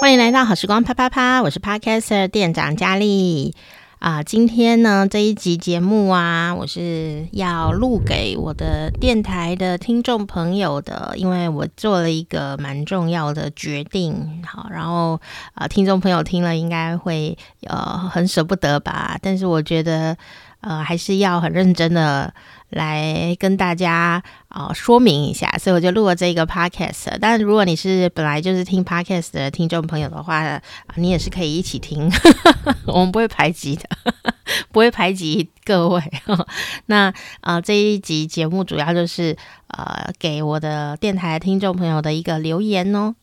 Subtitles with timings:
[0.00, 3.54] 欢迎来到好时光啪啪啪，我是 Podcaster 店长佳丽
[3.98, 4.22] 啊。
[4.22, 14.42] 今天呢，这一集节目啊，我是要录给我的电台的听众朋友的，因为我做了一个蛮重要的决定。
[14.46, 15.20] 好，然后
[15.54, 17.36] 啊，听众朋友听了应该会
[17.66, 20.16] 呃很舍不得吧，但是我觉得
[20.62, 22.32] 呃还是要很认真的。
[22.74, 27.18] 来跟大家啊、呃、说明一下，所以我就录了这个 podcast。
[27.20, 30.58] 但如果你是本来就是听 podcast 的听众朋友的话，
[30.94, 32.10] 你也是可以一起听，
[32.88, 33.82] 我们不会排挤的，
[34.72, 36.02] 不会排挤各位。
[36.86, 37.08] 那
[37.42, 39.36] 啊、呃，这一集节目主要就是
[39.66, 43.14] 呃给我的电台听众朋友的一个留言哦。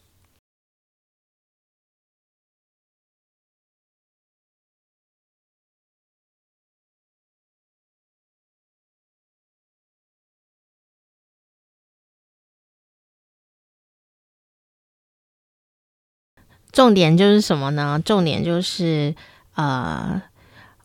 [16.80, 18.02] 重点就是什么呢？
[18.06, 19.14] 重点就是
[19.56, 20.22] 呃，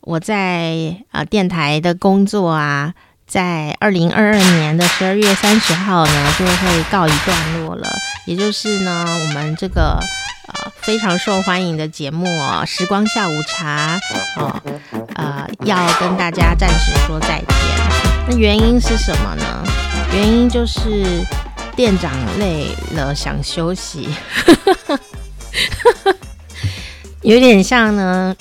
[0.01, 2.93] 我在呃电台的工作啊，
[3.25, 7.87] 在二零二二年的十二月三十号呢，就会告一段落了。
[8.25, 9.97] 也就是呢，我们这个
[10.49, 13.97] 呃非常受欢迎的节目哦，《时光下午茶》
[14.41, 14.61] 哦，
[15.15, 17.47] 呃，要跟大家暂时说再见。
[18.27, 19.63] 那原因是什么呢？
[20.11, 21.25] 原因就是
[21.73, 24.09] 店长累了，想休息。
[27.23, 28.35] 有点像呢，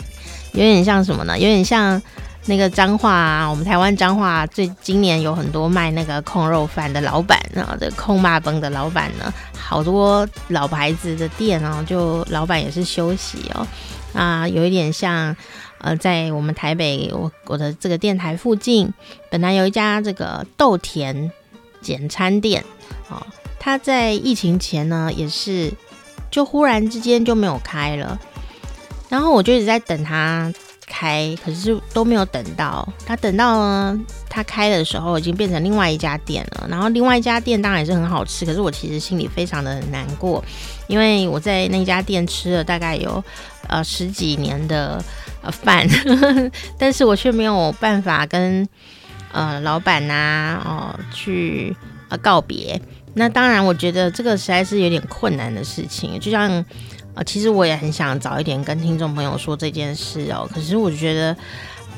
[0.52, 1.38] 有点像什么呢？
[1.38, 2.00] 有点像
[2.46, 13.66] 那个彰化啊，我们台湾彰化最今年有很多卖那个控肉饭的老板啊，这控肉饭的老板呢，好多老牌子的店哦，就老板也是休息哦。
[14.12, 15.34] 啊，有一点像
[15.78, 18.92] 呃，在我们台北我我的这个电台附近，
[19.30, 21.32] 本来有一家这个豆田
[21.80, 22.62] 简餐店
[23.08, 23.26] 哦，
[23.58, 25.72] 他在疫情前呢也是。
[26.34, 28.18] 就忽然之间就没有开了，
[29.08, 30.52] 然后我就一直在等他
[30.84, 32.88] 开，可是都没有等到。
[33.06, 36.66] 他等到呢，他开的时候已经变成另外一家店了。
[36.68, 40.44] 然后另外一家店当然也是很好吃，可是我其实心里非常的难过，
[40.88, 43.22] 因为我在那家店吃了大概有
[43.68, 45.00] 呃十几年的
[45.40, 45.86] 呃饭，
[46.76, 48.68] 但是我却没有办法跟
[49.30, 51.76] 呃老板呐、哦去
[52.08, 52.82] 呃告别。
[53.14, 56.18] 那当然，我觉得这个实在是有点困难的事情。
[56.18, 56.64] 就像，
[57.14, 60.48] 呃，其实我也很想早一点跟听众朋友说这件事哦。
[60.52, 61.36] 可是我觉得，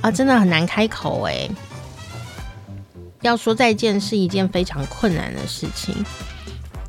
[0.02, 1.50] 啊、真的很难开口诶。
[3.22, 5.94] 要说再见是一件非常困难的事情，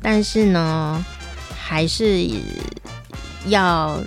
[0.02, 1.04] 但是呢，
[1.58, 2.28] 还是
[3.46, 3.98] 要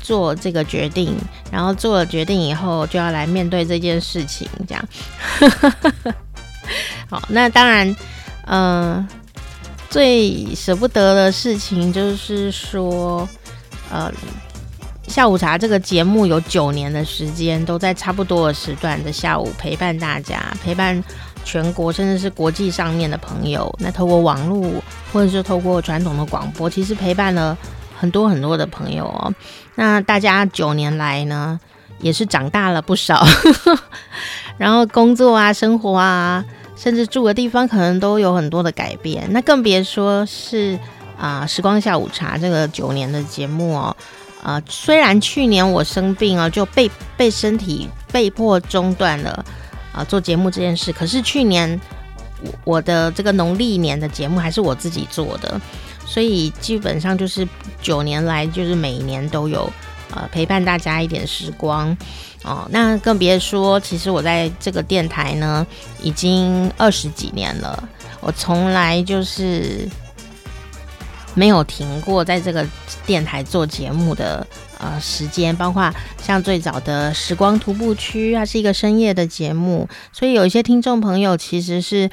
[0.00, 1.14] 做这个决定。
[1.52, 4.88] 然后做了决定以后，就要来面对这件事情，这样。
[7.10, 7.94] 好，那当然，
[8.46, 9.08] 嗯、
[9.90, 13.28] 最舍不得的事情就是说，
[13.90, 14.10] 呃，
[15.08, 21.02] 下午茶这个节目有九年的时间，都在差不多的时段的下午陪伴大家，陪伴
[21.44, 23.74] 全国甚至是国际上面的朋友。
[23.80, 24.72] 那透过网络
[25.12, 27.58] 或者是透过传统的广播，其实陪伴了
[27.98, 29.34] 很多很多的朋友哦。
[29.74, 31.58] 那大家九年来呢，
[31.98, 33.26] 也是长大了不少，
[34.56, 36.44] 然后工作啊，生活啊。
[36.82, 40.78] 甚至住的地方可能都有很多的改变，那更别说是
[41.18, 43.94] 啊、时光下午茶这个九年的节目哦，
[44.42, 49.44] 啊、呃，虽然去年我生病啊，就被被身体被迫中断了
[49.92, 51.78] 啊、做节目这件事，可是去年
[52.40, 55.60] 我我的这个农历年的节目还是我自己做的，
[56.06, 57.46] 所以基本上就是
[57.82, 59.70] 九年来就是每年都有
[60.14, 61.96] 呃陪伴大家一点时光。
[62.42, 65.66] 哦，那更别说，其实我在这个电台呢，
[66.02, 67.88] 已经二十几年了，
[68.20, 69.86] 我从来就是
[71.34, 72.66] 没有停过在这个
[73.04, 74.46] 电台做节目的
[74.78, 82.10] 呃时间，包括像最早的时光徒步区，它是一个深夜的节目，所以有一些听众朋友其实是。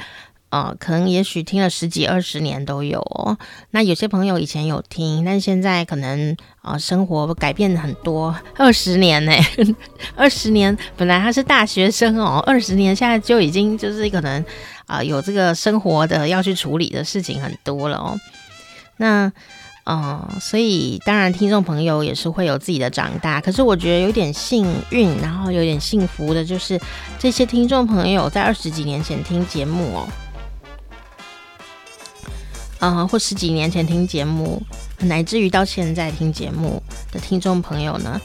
[0.50, 3.38] 呃，可能也许听了十几二十年都有哦。
[3.72, 8.33] 那有些朋友以前有听，但现在可能啊、生活改变很多。
[8.56, 9.33] 二十年呢，
[10.16, 14.44] 二十年本来他是大学生哦，二十年现在就已经就是可能
[14.86, 18.18] 啊、有这个生活的要去处理的事情很多了哦。
[18.95, 19.30] 那
[19.83, 23.42] 呃，所以当然听众朋友也是会有自己的长大。
[23.42, 26.80] 可是我觉得有点幸运，然后有点幸福的就是
[27.19, 30.07] 这些听众朋友在二十几年前听节目哦。
[32.79, 34.62] 啊、或十几年前听节目，
[35.00, 36.81] 乃至于到现在听节目
[37.12, 38.21] 的听众朋友呢，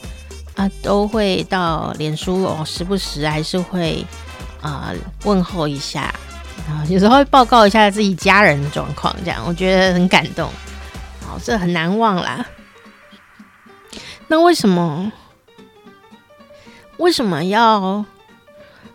[0.55, 4.05] 啊，都会到脸书哦，时不时还是会
[4.61, 6.13] 啊、问候一下，
[6.67, 10.49] 啊，有时候会报告一下自己家人的状况，这样我觉得很感动，
[11.25, 12.45] 好，这很难忘啦。
[14.27, 15.11] 那为什么
[16.97, 18.05] 为什么要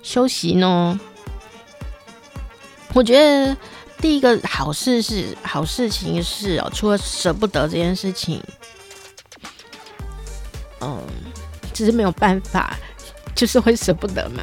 [0.03, 0.99] 休息呢？
[2.95, 3.57] 我觉得
[4.01, 8.41] 第一个好事是好事情是哦，除了舍不得这件事情，
[10.81, 11.03] 嗯，
[11.75, 12.79] 只是没有办法，
[13.35, 14.43] 就是会舍不得嘛。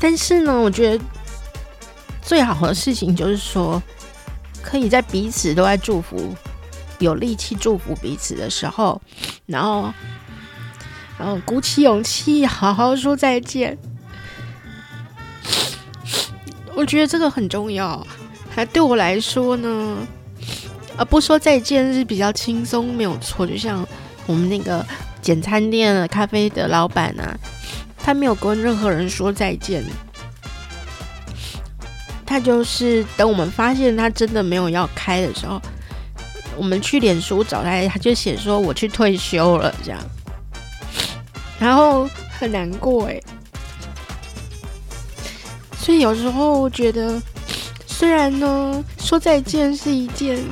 [0.00, 1.04] 但是呢，我觉得
[2.22, 3.80] 最好的事情就是说，
[4.62, 6.34] 可以在彼此都在祝福、
[6.98, 9.00] 有力气祝福彼此的时候，
[9.46, 9.92] 然后，
[11.18, 13.78] 然后鼓起勇气好好说再见。
[16.76, 18.06] 我觉得这个很重要。
[18.54, 19.96] 还对我来说呢，
[20.96, 23.44] 啊，不说再见是比较轻松，没有错。
[23.44, 23.84] 就像
[24.26, 24.86] 我们那个
[25.20, 27.36] 简餐店的咖啡的老板啊。
[27.98, 29.84] 他没有跟任何人说再见，
[32.24, 35.60] 他就是等我们发现他真的没有要开的时候，
[36.56, 40.00] 我们去脸书找他，他就写说我去退休了这样，
[41.58, 42.08] 然后
[42.38, 43.20] 很难过哎，
[45.86, 47.22] 所以有时候我觉得，
[47.86, 50.42] 虽然呢说再见是一件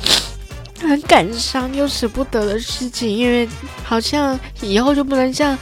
[0.80, 3.46] 很感伤又舍不得的事情，因为
[3.84, 5.58] 好像以后就不能像。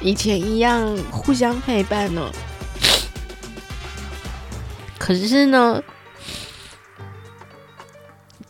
[0.00, 2.30] 以前一样互相陪伴了，
[4.98, 5.82] 可是呢，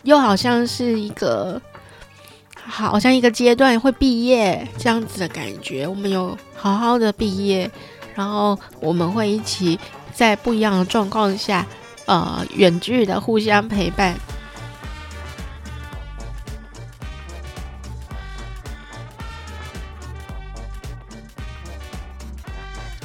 [0.03, 1.61] 又好像是一个，
[2.55, 5.87] 好像一个阶段会毕业这样子的感觉。
[5.87, 7.71] 我们有好好的毕业，
[8.17, 9.79] 然后我们会一起
[10.13, 11.65] 在不一样的状况下，
[12.07, 14.17] 呃，远距的互相陪伴。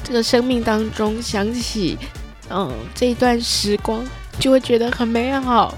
[0.03, 1.97] 这个生命当中想起，
[2.49, 4.03] 嗯，这一段时光
[4.39, 5.73] 就会觉得很美好，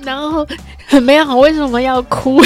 [0.00, 0.46] 然后
[0.86, 1.36] 很美好。
[1.36, 2.40] 为什么要哭？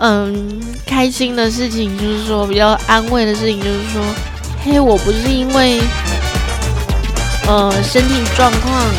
[0.00, 4.02] 嗯，开心的事情就是说，比较安慰的事情就是说，
[4.62, 5.80] 嘿，我不是因为，
[7.46, 8.92] 呃，身体状况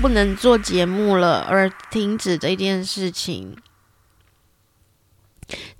[0.00, 3.56] 不能做节目了而停止这件事情。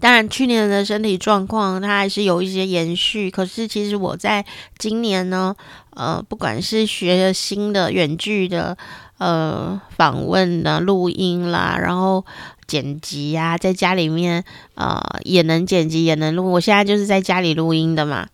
[0.00, 3.31] 当然，去年的身体状况它还是有一些延续。
[3.31, 4.46] 可是，其实我在
[4.79, 5.55] 今年呢，
[5.91, 8.79] 呃，不管是学了新的远距的
[9.19, 12.25] 呃访问的录音啦，然后
[12.67, 14.44] 剪辑呀、啊，在家里面
[14.75, 16.50] 呃也能剪辑也能录。
[16.50, 18.29] 我现在就是在家里录音的嘛，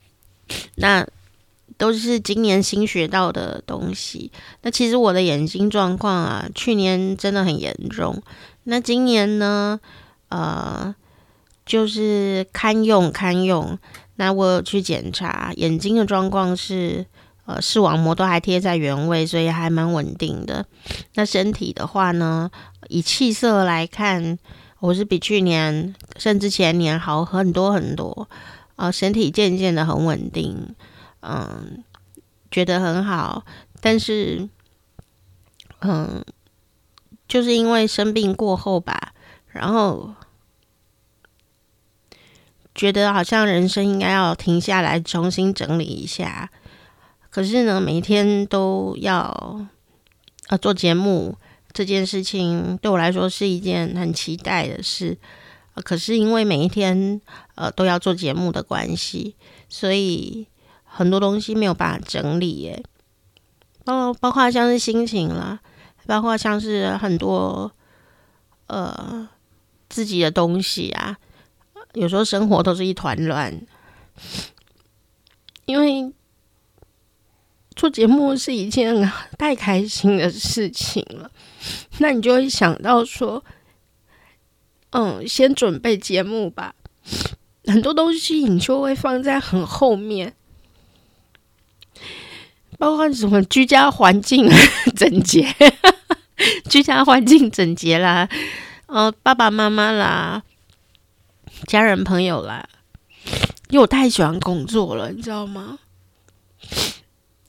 [0.77, 1.07] 那
[1.77, 4.31] 都是今年新学到的东西。
[4.63, 8.23] 那其实我的眼睛状况啊，去年真的很严重。
[8.65, 9.81] 那今年呢，
[10.29, 10.95] 呃。
[11.67, 13.79] 就是堪用堪用，
[14.17, 17.07] 那我有去检查眼睛的状况是，
[17.47, 20.67] 呃，视网膜都还贴在原位，所以还蛮稳定的。
[21.15, 22.51] 那身体的话呢，
[22.89, 24.39] 以气色来看，
[24.81, 28.29] 我是比去年甚至前年好很多很多，
[28.77, 30.75] 呃，身体渐渐的很稳定，
[31.21, 31.85] 嗯，
[32.51, 33.45] 觉得很好。
[33.81, 34.49] 但是，
[35.81, 36.25] 嗯，
[37.29, 39.13] 就是因为生病过后吧，
[39.49, 40.15] 然后。
[42.77, 46.51] 觉得好像人生应该要停下来，重新整理一下。
[47.35, 49.67] 可是呢，每一天都要
[50.47, 51.37] 呃做节目
[51.73, 55.19] 这件事情，对我来说是一件很期待的事。
[55.75, 57.21] 呃，可是因为每一天
[57.57, 59.35] 呃都要做节目的关系，
[59.69, 60.47] 所以
[60.85, 62.85] 很多东西没有办法整理耶。
[63.85, 65.59] 包包括像是心情啦，
[66.07, 67.73] 包括像是很多
[68.69, 69.29] 呃
[69.89, 71.19] 自己的东西啊。
[71.95, 73.61] 有时候生活都是一团乱，
[75.67, 76.13] 因为
[77.77, 81.31] 做节目是一件太开心的事情了，
[81.99, 83.45] 那你就会想到说，
[84.91, 86.75] 嗯，先准备节目吧，
[87.67, 90.35] 很多东西你就会放在很后面，
[92.79, 94.49] 包括什么居家环境
[94.97, 95.55] 整洁，
[96.71, 98.29] 居家环境整洁啦，
[98.87, 100.43] 呃，爸爸妈妈啦。
[101.69, 102.69] 家人朋友啦，
[103.71, 105.79] 因为我太喜欢工作了，你知道吗？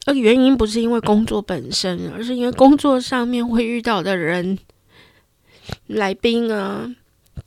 [0.06, 4.60] 而原因不是因为工作本身，而是因为工作上面会遇到的人、
[5.88, 6.96] 来宾啊、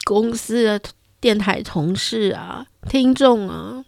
[0.05, 0.81] 公司的
[1.21, 3.85] 电台同事啊、听众啊，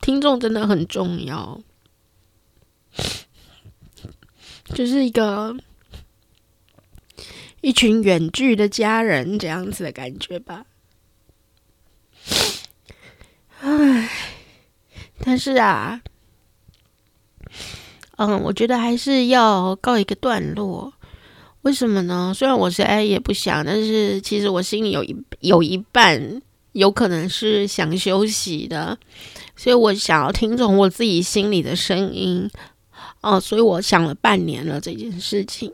[0.00, 1.62] 听众真的很重要，
[4.66, 5.56] 就是一个
[7.62, 10.66] 一群远距的家人这样子的感觉吧。
[13.60, 14.10] 唉，
[15.20, 16.02] 但是啊，
[18.16, 20.92] 嗯，我觉得还是要告一个段落。
[21.62, 22.32] 为什么呢？
[22.32, 26.40] 虽然我现在也不想，但是其实我心里有一有一半
[26.72, 28.96] 有可能是想休息的，
[29.56, 32.48] 所以我想要听从我自己心里的声音。
[33.22, 35.72] 哦，所以我想了半年了这件事情，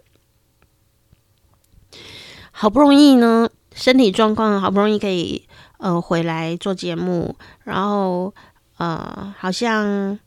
[2.52, 5.46] 好不容易呢，身体状况好不容易可以
[5.78, 8.32] 呃回来做节目，然后
[8.78, 10.18] 呃好像。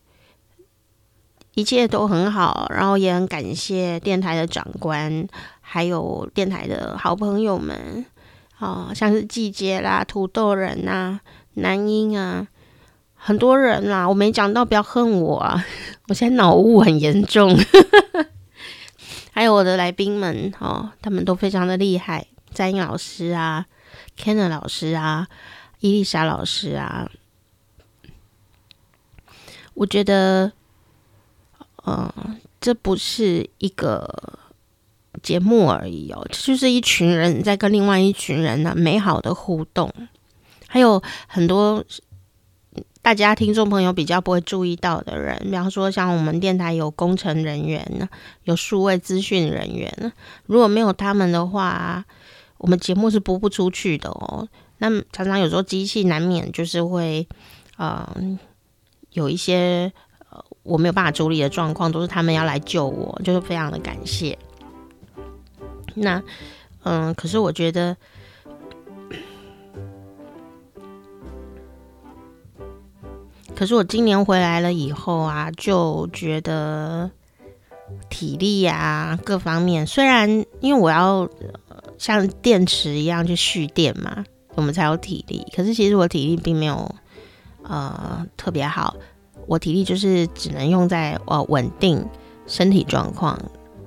[1.54, 5.28] 一切都很好，然后也很感谢电台的长官，
[5.60, 8.04] 还有电台的好朋友们，
[8.58, 11.20] 啊，像是季节啦、土豆人呐、啊、
[11.54, 12.48] 男音啊，
[13.14, 15.64] 很多人啦，我没讲到，不要恨我啊，
[16.08, 17.56] 我现在脑雾很严重。
[19.30, 23.66] 还有我的来宾们，哦，他们都非常的厉害，詹英老师啊
[24.18, 25.28] ，Kenner 老师啊，
[25.78, 27.08] 伊丽莎老师啊，
[29.74, 30.50] 我觉得。
[31.86, 32.10] 嗯，
[32.60, 34.38] 这不是一个
[35.22, 39.92] 节目而已哦，这就是一群人在跟另外一群人呢美好的互动，
[40.66, 41.84] 还有很多
[43.02, 48.08] 大家听众朋友比较不会注意到的人，比方说像我们电台有工程人员呢，
[48.44, 50.12] 有数位资讯人员，
[50.46, 52.02] 如果没有他们的话，
[52.56, 54.48] 我们节目是播不出去的哦。
[54.78, 57.28] 那常常有时候机器难免就是会，
[57.76, 58.38] 嗯，
[59.10, 59.92] 有一些。
[60.64, 64.36] 我没有办法处理的状况，都是他们要来救我，就是非常的感谢。
[65.94, 66.20] 那，
[66.82, 67.96] 嗯，可是我觉得，
[73.54, 77.10] 可是我今年回来了以后啊，就觉得
[78.08, 80.28] 体力呀、啊，各方面，虽然
[80.60, 81.28] 因为我要
[81.98, 85.46] 像电池一样去蓄电嘛，我们才有体力。
[85.54, 86.92] 可是其实我体力并没有
[87.62, 88.96] 呃特别好。
[89.46, 92.04] 我体力就是只能用在呃稳定
[92.46, 93.38] 身体状况，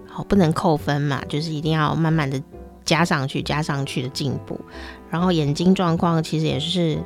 [0.09, 2.41] 好，不能扣分嘛，就是一定要慢慢的
[2.83, 4.59] 加上去，加上去的进步。
[5.09, 6.97] 然后眼睛状况其实也是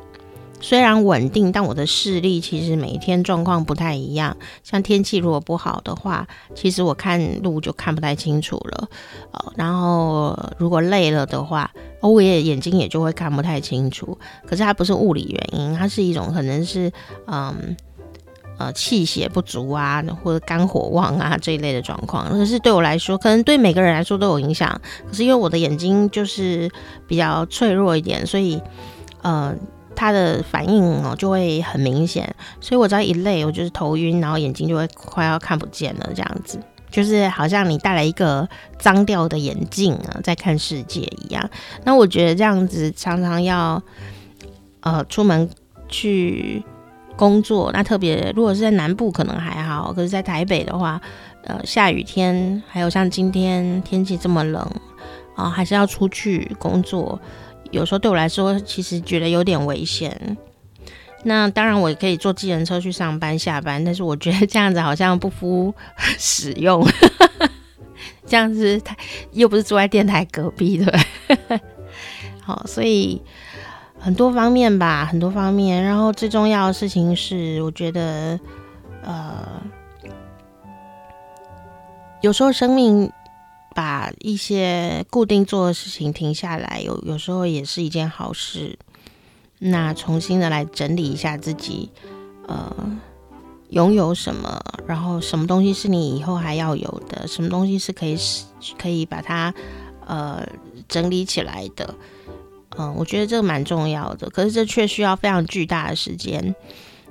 [0.60, 4.38] 虽然稳定，但我的视力其实每一天状况不太一样。
[4.63, 8.89] 像天气如果不好的话，其实我看路就看不太清楚了。
[9.31, 14.17] 呃，然后如果累了的话，哦我也眼睛也就会看不太清楚。
[14.46, 16.91] 可是它不是物理原因，它是一种可能是
[17.27, 17.75] 嗯。
[18.62, 24.80] 呃气血不足啊，或者肝火旺啊这一类的状况，可是对我来说，可能对每个人来说都有影响。
[25.08, 26.70] 可是因为我的眼睛就是
[27.08, 28.62] 比较脆弱一点，所以
[29.24, 29.56] 呃，
[29.96, 32.36] 它的反应哦就会很明显。
[32.60, 36.60] 所以我只要一累，我就是头晕，然后眼睛就会快要看不见了，这样子，
[36.91, 41.50] 就是好像你戴了一个脏掉的眼镜啊，在看世界一样。
[41.84, 43.82] 那我觉得这样子常常要
[44.82, 45.50] 呃出门
[45.89, 46.63] 去。
[47.15, 51.00] 工作，那特别如果是在南部可能还好，可是在台北的话，
[51.44, 54.65] 呃，下雨天，还有像今天天气这么冷
[55.36, 57.20] 啊，还是要出去工作。
[57.72, 60.38] 有时候对我来说，其实觉得有点危险。
[61.24, 65.74] 那当然，我也可以坐计程车去上班下班，但是我觉得这样子好像不敷
[66.18, 66.86] 使用。
[68.25, 68.82] 这样子，
[69.32, 71.00] 又不是住在电台隔壁的。
[72.41, 73.22] 好，所以。
[74.01, 75.84] 很多方面吧，很多方面。
[75.84, 78.39] 然后最重要的事情是，我觉得，
[79.03, 79.62] 呃，
[82.22, 83.12] 有时候生命
[83.75, 88.79] 把一些固定做的事情停下来，有有时候也是一件好事。
[89.60, 91.91] 那重新的来整理一下自己，
[92.48, 92.75] 呃，
[93.70, 98.46] 拥有什么，然后什么东西是你以后还要有的，什么东西是可以使
[98.79, 99.53] 可以把它
[100.08, 100.43] 呃
[100.88, 101.93] 整理起来的。
[102.77, 106.55] 嗯，我觉得这个蛮重要的，可是这却需要非常巨大的时间。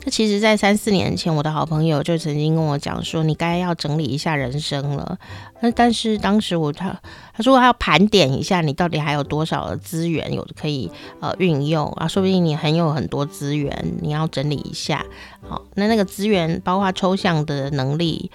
[0.02, 5.18] 那其实，在三四年前，我的好朋友就曾经跟我讲说：“你该要整理一下人生了。”
[5.60, 6.98] 那但是当时我他
[7.34, 10.90] 他说他要盘点一下，你到底还有多少的资源有可以
[11.20, 12.08] 呃运用啊？
[12.08, 15.04] 说不定你很有很多资源，你要整理一下。
[15.46, 18.30] 好，那那个资源包括抽象的能力、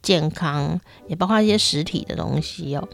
[0.00, 2.88] 健康，也包括一些实体的东西哦。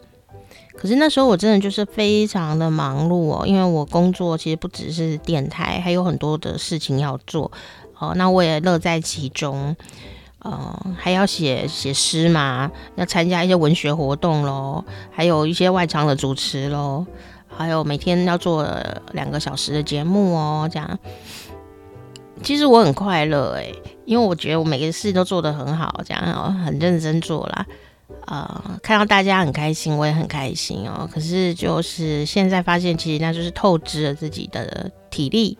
[0.77, 7.51] 可是那时候我真的就是非常的忙碌哦，因为我工作其实不只是电台，还有很多的事情要做
[7.97, 8.13] 哦。
[8.15, 9.75] 那我也乐在其中，
[10.39, 17.07] 呃，还要写写诗嘛，要参加一些文学活动咯，还有一些外场的主持咯，
[17.47, 18.63] 还有每天要做
[19.13, 20.99] 两个小时的节目哦，这样。
[22.43, 23.73] 其实我很快乐诶，
[24.05, 27.65] 因为我觉得我每个事都做得很好，这样，很认真做啦。
[28.25, 31.09] 呃，看到大家很开心，我也很开心哦。
[31.11, 35.57] 可是就是现在发现，其实那就是透支了自己的体力，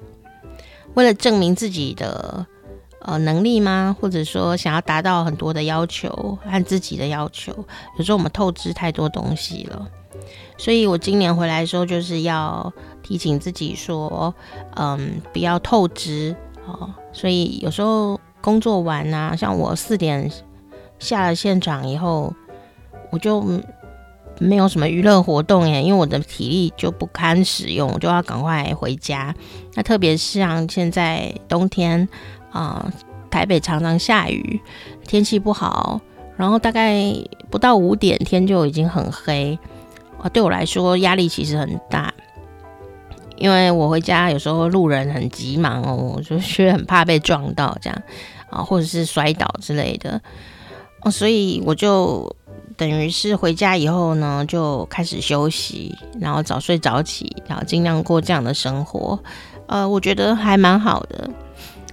[0.93, 2.45] 为了证明自己的
[3.01, 3.95] 呃能力吗？
[3.99, 7.53] 或者说想要达到很多的要求按自己的要求，
[7.97, 9.87] 有时候我们透支太多东西了。
[10.57, 12.73] 所以我今年回来的时候，就是要
[13.03, 14.33] 提醒自己说，
[14.75, 16.35] 嗯，不要透支
[16.65, 16.89] 哦。
[17.13, 20.29] 所以有时候工作完啊，像我四点
[20.99, 22.33] 下了现场以后，
[23.11, 23.43] 我就
[24.39, 29.33] 没有什么娱乐活动耶，因为我的体力就不堪使用，我就要赶快回家。
[29.75, 32.07] 那特别是像现在冬天
[32.51, 32.91] 啊，
[33.29, 34.59] 台北常常下雨，
[35.07, 35.99] 天气不好，
[36.35, 37.01] 然后大概
[37.49, 39.57] 不到五点天就已经很黑。
[40.19, 42.11] 啊，对我来说压力其实很大，
[43.35, 48.01] 因为我回家有时候路人很急忙哦，我就 是很怕被撞到这样
[48.49, 50.19] 啊，或者是摔倒之类的
[51.09, 52.35] 所以我就
[52.75, 59.19] 等于是回家以后呢，就开始休息，然后早睡早起，然后尽量过这样的生活，
[59.67, 61.29] 呃，我觉得还蛮好的，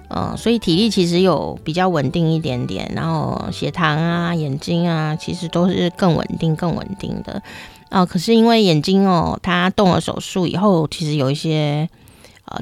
[0.09, 7.43] 嗯，所以体力其实有比较稳定一点点，然后血糖啊、眼睛啊，其实都是更稳定、更稳定的。
[7.89, 11.89] 啊、可是因为眼睛哦，他动了手术以后，其实有一些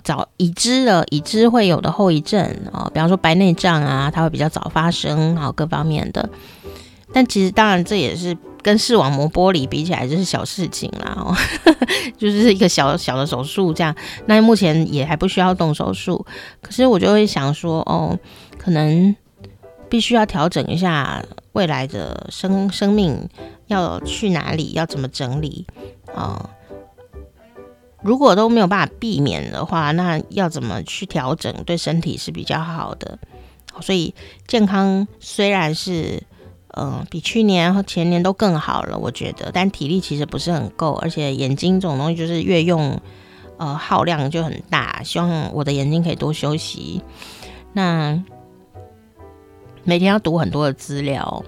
[0.05, 2.41] 早已知的已知会有的后遗症
[2.73, 6.29] 啊、比方说白内障啊，它会比较早发生，好各方面的。
[7.13, 11.37] 但其实当然这也是跟视网膜剥离比起来就是小事情啦，哦、
[12.17, 13.95] 就是一个小小的手术这样。
[14.27, 16.25] 那目前也还不需要动手术，
[16.61, 18.19] 可是我就会想说，哦，
[18.59, 19.15] 可能
[19.89, 21.23] 必须要调整一下
[21.53, 23.29] 未来的生生命。
[23.69, 24.73] 要去哪里？
[24.75, 25.67] 要怎么整理
[26.15, 26.51] 啊？
[28.03, 33.19] 如果都没有办法避免的话，那要怎么去调整，对身体是比较好的。
[33.81, 34.15] 所以
[34.47, 36.23] 健康虽然是
[36.75, 42.99] 嗯、比去年和前年都更好了，我觉得，但体力其实不是很够，而且眼睛这种东西就是越用
[43.59, 45.03] 呃耗量就很大。
[45.03, 47.03] 希望我的眼睛可以多休息。
[47.75, 48.19] 那
[49.85, 51.45] 每天要读很多的资料。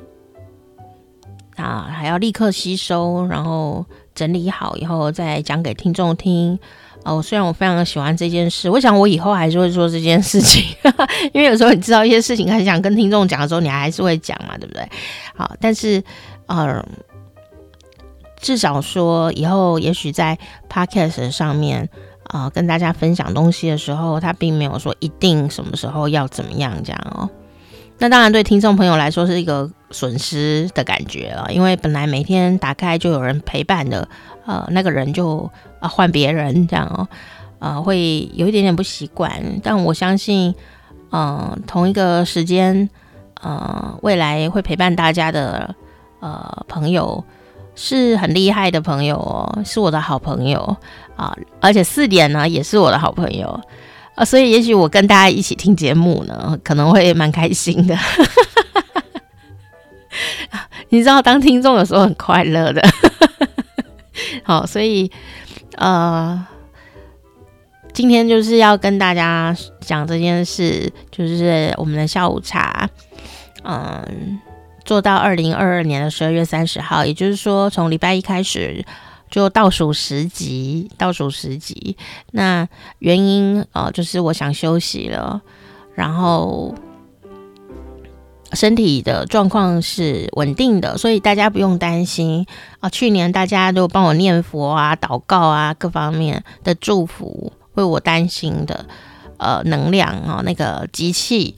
[1.57, 6.59] 啊，还要立刻吸收，然后整理好以后再讲给听众听。
[7.05, 10.65] 哦，虽然我非常的喜欢这件事，我想我以后还是会做这件事情，
[11.35, 14.89] 因为有时候你知道一些事情很想跟听众讲的时候，你还是会讲嘛，对不对？
[15.37, 16.03] 好，但是
[16.47, 16.83] 呃，
[18.41, 20.39] 至少说以后也许在
[20.71, 21.87] Podcast 上面
[22.29, 27.29] 啊，呃，跟大家分享东西的时候，他并没有说一定什么时候要怎么样这样哦。
[27.99, 34.07] 那当然，对听众朋友来说是一个损失的感觉了，因为本来每天打开就有人陪伴的，
[34.45, 35.49] 呃，那个人就
[35.81, 37.09] 啊换别人这样哦，
[37.61, 39.33] 呃，会有一点点不习惯。
[39.63, 40.55] 但我相信，
[41.13, 42.91] 嗯、呃，同一个时间，
[43.41, 45.75] 呃，未来会陪伴大家的，
[46.21, 47.25] 呃，朋友
[47.77, 50.77] 是很厉害的朋友哦，是我的好朋友
[51.17, 53.61] 啊、而且四点呢也是我的好朋友。
[54.15, 57.97] 啊，所以也许我跟大家一起听节目呢，可能会蛮开心的。
[60.91, 62.81] 你知道，当听众有时候很快乐的。
[64.45, 65.11] 好，所以
[65.77, 66.47] 呃，
[67.93, 72.89] 今天就是要跟大家讲这件事，就是我们的下午茶，
[73.65, 74.39] 嗯，
[74.85, 78.85] 做到二零二二年的十二月三十号，也就是说，从礼拜一开始。
[79.35, 81.97] 就倒数十集，倒数十集。
[82.31, 82.69] 那
[83.01, 85.43] 原因呃，就是我想休息了，
[85.97, 86.73] 然后
[88.53, 92.47] 身体的状况是稳定的，所以大家不用担心
[92.79, 98.87] 啊、去年大家都帮我念佛啊、祷告啊，各方面的祝福，为我担心的。
[99.45, 101.55] 呃，能量、哦，那个集气，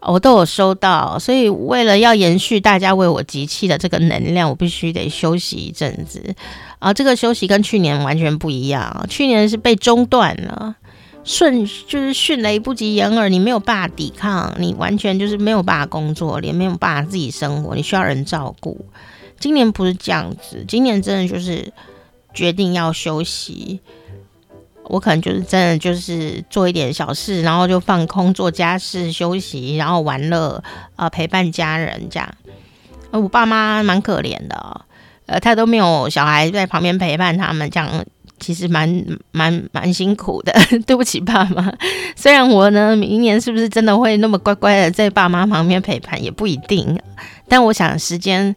[0.00, 6.34] 我都有收到，所以为了要延续大家为我集气的这个能量，我必须得休息一阵子
[6.80, 6.92] 啊。
[6.92, 10.76] 这个休息跟去年完全不一样，去年是被中断了，
[11.24, 18.84] 瞬就是迅雷不及掩耳，你没有办法抵抗，你完全就是没有办法工作，也没有办法自己生活，你需要人照顾。
[19.38, 21.72] 今年不是这样子，今年真的就是
[22.34, 23.80] 决定要休息。
[24.90, 30.62] 我可能就是真的就是做一点小事，然后就放空做家事、休息，然后玩乐
[30.96, 32.28] 啊、陪伴家人这样。
[33.12, 34.80] 呃，我爸妈蛮可怜的、
[35.26, 38.04] 呃，他都没有小孩在旁边陪伴他们，这样
[38.40, 40.52] 其实蛮蛮蛮辛苦的。
[40.86, 41.72] 对不起，爸妈。
[42.16, 46.98] 虽然我呢，明年是不是真的会那么乖乖的在爸妈旁边陪伴，也不一定。
[47.48, 48.54] 但我想时间。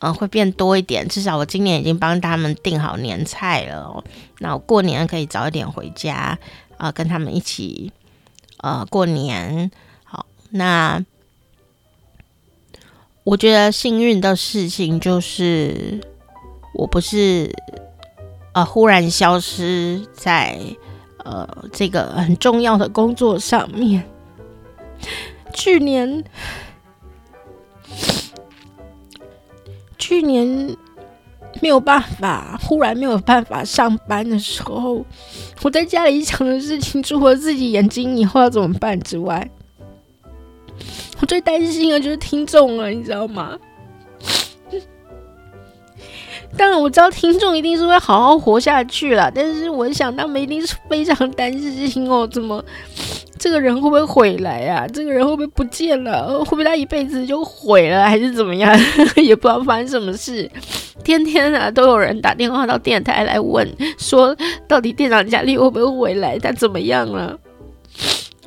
[0.00, 1.08] 嗯，会变多一点。
[1.08, 4.04] 至少我今年已经帮他们订好年菜了哦。
[4.38, 6.38] 那我过年可以早一点回家
[6.76, 7.92] 啊，跟他们一起
[8.58, 9.70] 呃过年。
[10.04, 11.04] 好，那
[13.24, 16.00] 我觉得幸运的事情就是，
[16.74, 17.52] 我不是
[18.52, 20.58] 呃忽然消失在
[21.24, 24.04] 呃这个很重要的工作上面。
[25.52, 26.24] 去年，
[29.98, 30.76] 去年
[31.60, 35.04] 没有办法，忽然没有办法上班的时候，
[35.62, 39.50] 我在家里想的事情，除了自己眼睛以后要怎么办之外，
[41.20, 43.58] 我最担心的就是听众了，你知道吗？
[46.56, 52.64] 当然我知道听众一定是会好好活下去了，但是我想他们一定是非常担心哦，怎么
[53.38, 54.86] 这个人会不会回来啊？
[54.88, 56.38] 这个人会不会不见了？
[56.44, 58.76] 会不会他一辈子就毁了，还是怎么样？
[59.16, 60.50] 也不知道发生什么事。
[61.04, 66.36] 天天啊，都有人打电话到电台来问，说到底店长佳丽会不会回来？
[66.38, 67.38] 他怎么样了？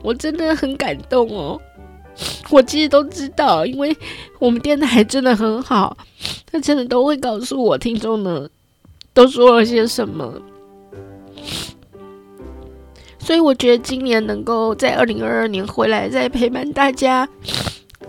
[0.03, 1.59] 我真的很感动哦。
[2.49, 3.95] 我其实都知道，因为
[4.39, 5.95] 我们电台真的很好，
[6.51, 8.47] 他真的都会告诉我听众呢
[9.13, 10.33] 都说了些什么。
[13.19, 17.27] 所以我觉得今年能够在二零二二年回来再陪伴大家，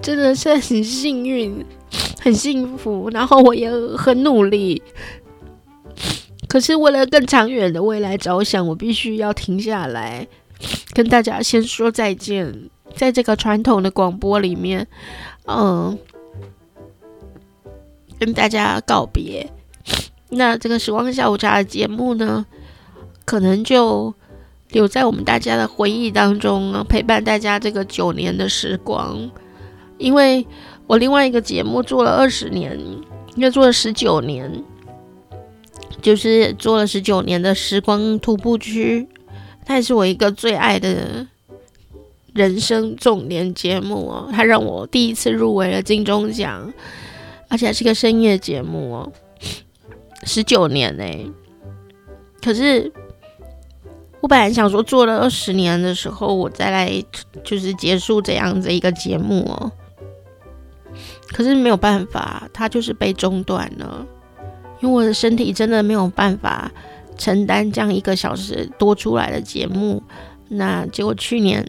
[0.01, 1.65] 真的是很幸运、
[2.21, 3.11] 很幸福。
[3.13, 4.83] 然后我也很努力，
[6.49, 10.27] 可是为了更长远的未来着想，我必须要停下来，
[10.95, 12.71] 跟大家先说再见。
[12.95, 14.87] 在这个传统的广播里面，
[15.47, 15.99] 嗯，
[18.19, 19.51] 跟大家告别。
[20.31, 22.47] 那这个时光下午茶的节目呢，
[23.25, 24.15] 可能就
[24.71, 29.31] 留在我们大家的回忆当中，陪伴大家这个九年的时光。
[29.99, 30.47] 因为
[30.87, 32.79] 我另外一个节目做了二十年，
[33.35, 34.65] 应该做了十九年，
[36.01, 39.07] 就是做了十九年的时光徒步区，
[39.65, 41.27] 它也是我一个最爱的。
[42.33, 46.73] 人生重点节目哦，它让我第一次入围了金钟奖，
[47.49, 49.13] 而且还是个深夜节目哦，
[50.23, 51.05] 十九年呢。
[52.41, 52.91] 可是
[54.21, 56.91] 我本来想说做了二十年的时候，我再来
[57.45, 59.71] 就是结束这样子一个节目哦。
[61.29, 64.07] 可是没有办法，它就是被中断了，
[64.81, 66.73] 因为我的身体真的没有办法
[67.19, 70.03] 承担这样一个小时多出来的节目。
[70.49, 71.63] 那结果去年。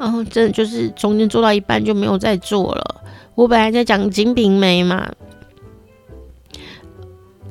[0.00, 3.02] 然后真的就是中间做到一半就没有再做了。
[3.34, 5.06] 我本来在讲《金瓶梅》嘛，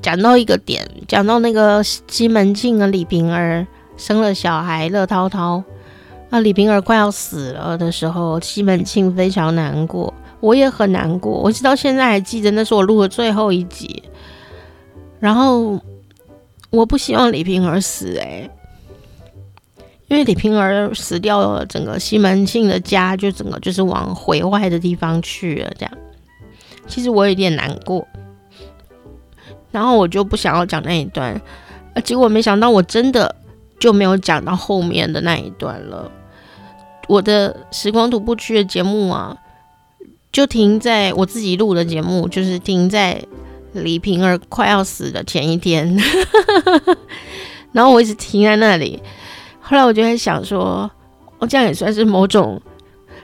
[0.01, 5.63] 讲到一个点，讲到那个西门庆和李瓶儿生了小孩乐滔滔，
[6.31, 11.31] 那李瓶儿快要死了的时候，西门庆非常难过，我也很难过。
[11.31, 14.01] 我直到现在还记得，那是我录的最后一集。
[15.19, 15.79] 然后
[16.71, 18.51] 我不希望李瓶儿死，欸，诶。
[20.09, 25.71] 因为李瓶儿死掉了，整个西门庆的家就整个就是往毁坏的地方去了。
[25.77, 25.97] 这样，
[26.87, 28.05] 其实我有点难过，
[29.71, 31.39] 然后我就不想要讲那一段，
[32.03, 33.35] 结果没想到我真的
[33.79, 36.11] 就没有讲到后面的那一段了。
[37.07, 39.37] 我的时光徒步区的节目啊，
[40.31, 43.23] 就停在我自己录的节目，就是停在
[43.73, 45.95] 李瓶儿快要死的前一天，
[47.71, 48.99] 然后我一直停在那里。
[49.69, 50.89] 后来我就在想说，
[51.37, 52.59] 我这样也算是某种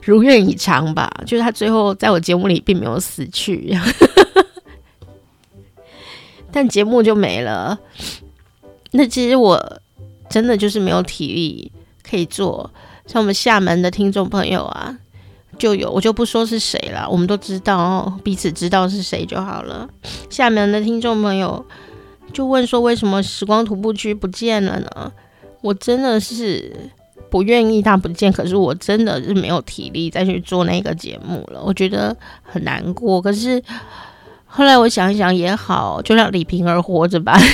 [0.03, 1.11] 如愿以偿吧。
[1.25, 3.75] 就是他最后在我节目里并没有死去，
[6.53, 7.79] 但节目就没了。
[8.91, 9.81] 那其实我
[10.29, 11.71] 真的就是没有体力
[12.07, 12.69] 可以做。
[13.07, 14.95] 像我们厦门的听众朋友啊，
[15.57, 19.89] 就有我就不说是谁了，我们都知道，彼此知道是谁就好了。
[20.29, 21.65] 厦门的听众朋友
[22.31, 25.11] 就问说，为什么时光徒步区不见了呢？
[25.61, 26.71] 我真的是
[27.29, 33.21] 不愿意他不见，可是我真的是没有体力再去做那个节目了，我觉得很难过。
[33.21, 33.61] 可是
[34.45, 37.37] 后来我想一想也好，就让李瓶儿活着吧。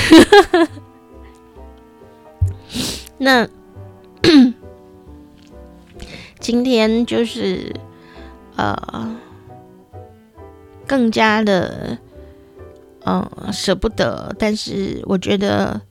[3.18, 3.48] 那
[6.40, 7.74] 今天就是
[8.56, 9.16] 呃，
[10.86, 11.98] 更加的
[13.06, 15.82] 嗯、舍不得，但是我觉得。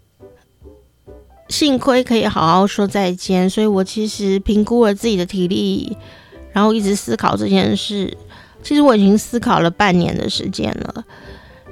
[1.51, 5.97] 幸亏可以好好说再见，所以我其实评估了自己的体力，
[6.53, 8.17] 然后一直思考这件事。
[8.63, 11.05] 其实我已经思考了半年的时间了，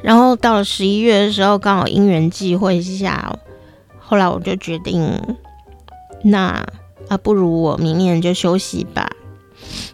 [0.02, 3.32] 然后到了十一月的时候，刚好因缘际会下，
[4.00, 5.16] 后来我就决定，
[6.24, 6.66] 那
[7.08, 9.08] 啊不如我明年就休息吧。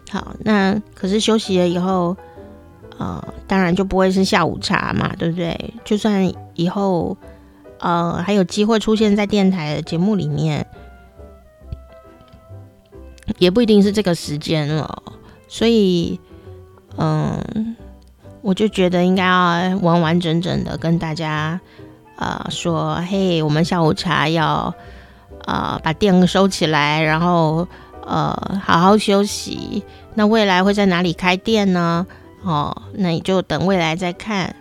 [0.09, 2.17] 好，那可是休息了以后，
[2.97, 5.73] 呃，当然就不会是下午茶嘛，对不对？
[5.83, 7.15] 就算以后。
[7.85, 10.65] 呃，还有机会出现在电台的节目里面，
[13.37, 15.03] 也不一定是这个时间了。
[15.47, 16.19] 所以，
[16.97, 17.75] 嗯，
[18.41, 21.61] 我就觉得应该要完完整整的跟大家，
[22.15, 24.73] 呃，说，嘿，我们下午茶要，
[25.45, 27.67] 呃，把店收起来，然后，
[28.01, 29.83] 呃好好休息。
[30.15, 32.07] 那未来会在哪里开店呢？
[32.41, 34.55] 哦，那你就等未来再看。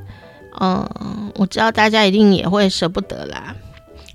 [0.61, 3.55] 嗯，我知道大家一定也会舍不得啦。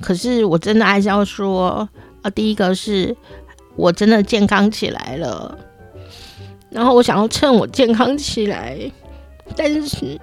[0.02, 1.88] 可是我真的还是要说，
[2.22, 3.16] 啊，第一个是
[3.76, 5.58] 我真的健康起来了，
[6.70, 8.80] 然后我想要趁我健康起来，
[9.58, 10.18] 但是，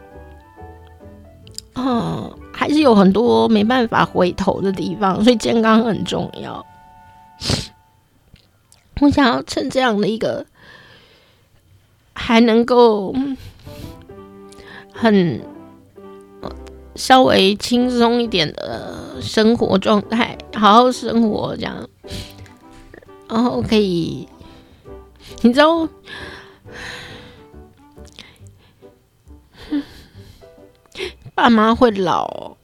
[1.74, 6.64] 嗯，还是有很多没办法回头的地方，所以健康很重要。
[9.00, 10.46] 我想要趁这样的一个
[12.14, 13.14] 还能够
[14.94, 15.38] 很。
[16.96, 21.88] 稍微轻松一点的生活状态，好好生活这样，
[23.28, 24.28] 然后可以，
[25.42, 25.88] 你知道，
[31.34, 32.56] 爸妈会老，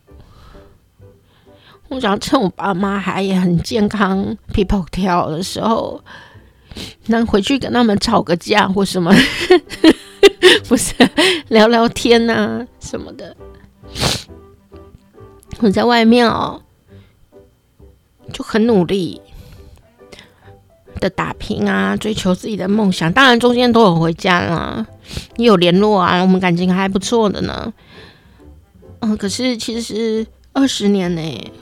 [1.89, 6.03] 我想趁我爸妈还也很健康、皮跑跳的时候，
[7.07, 9.13] 能回去跟他们吵个架或什么，
[10.67, 10.95] 不是
[11.49, 13.37] 聊聊天啊什么的。
[15.61, 16.61] 我在外面哦，
[18.33, 19.21] 就很努力
[20.99, 23.13] 的打拼啊，追求自己的梦想。
[23.13, 24.87] 当然中间都有回家啦，
[25.37, 27.73] 也有联络啊，我们感情还不错的呢。
[29.01, 31.53] 嗯，可是其实二十年呢，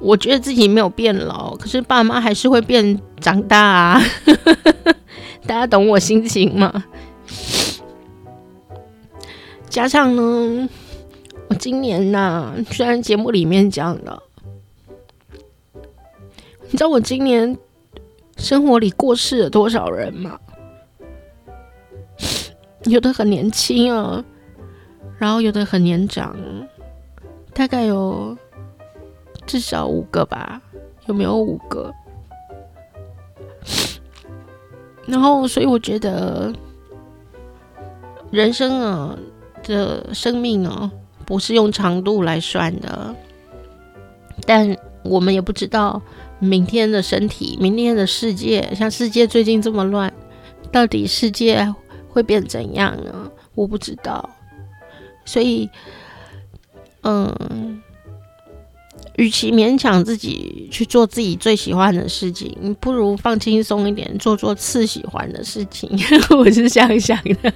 [0.00, 4.02] 我觉得自己没有变老，可是爸妈还是会变长大啊。
[5.46, 6.84] 大家懂我心情吗？
[9.68, 10.68] 加上呢。
[11.54, 14.22] 今年呐、啊，虽然节目里面讲了，
[16.66, 17.56] 你知道我今年
[18.36, 20.38] 生活里过世了多少人吗？
[22.84, 24.22] 有的很年轻啊，
[25.18, 26.36] 然后有的很年长，
[27.54, 28.36] 大概有
[29.46, 30.60] 至少五个吧，
[31.06, 31.92] 有没有五个？
[35.06, 36.52] 然后，所以我觉得
[38.30, 39.18] 人生啊，
[39.62, 40.90] 这生命啊。
[41.26, 43.14] 不是用长度来算的，
[44.46, 46.00] 但我们也不知道
[46.38, 50.12] 明天的身体、明天的世界，像世界最近这么乱，
[50.70, 51.74] 到底世界
[52.08, 53.30] 会变怎样呢？
[53.54, 54.28] 我不知道，
[55.24, 55.70] 所以，
[57.02, 57.80] 嗯，
[59.16, 65.88] 与其勉强自己去做自己最喜欢的事情，不如放轻松一点，做做次喜欢的事情。
[66.36, 67.52] 我是这样想的。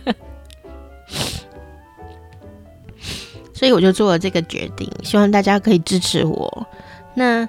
[3.58, 6.68] 所以我就做了这个决定，希望大家可以支持我。
[7.14, 7.48] 那，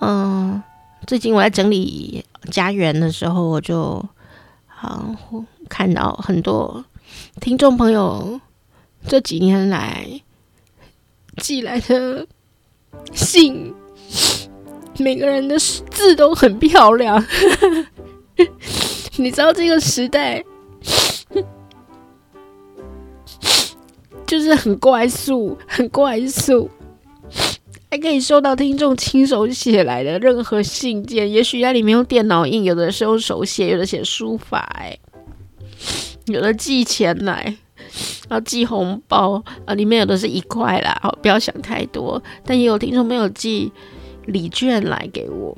[0.00, 0.62] 嗯、
[1.04, 4.00] 最近我在整理家园的时候，我就
[4.68, 5.12] 好
[5.68, 6.84] 看到很多
[7.40, 8.40] 听众朋友
[9.08, 10.06] 这几年来
[11.38, 12.24] 寄来的
[13.12, 13.74] 信，
[14.98, 17.26] 每个人的字都很漂亮。
[19.18, 20.44] 你知道这个时代。
[24.32, 26.70] 就是很快速， 很快速，
[27.90, 31.30] 还可以收到听众亲手写来的任何信件。
[31.30, 34.66] 也许在里面用电脑印，有的是用手写，有的写书法，
[36.24, 37.58] 有的寄钱来，
[38.30, 42.22] 然后寄红包啊，里面有的是一块啦，好，不要想太多。
[42.46, 43.70] 但也有听众没有寄
[44.24, 45.54] 礼券来给我，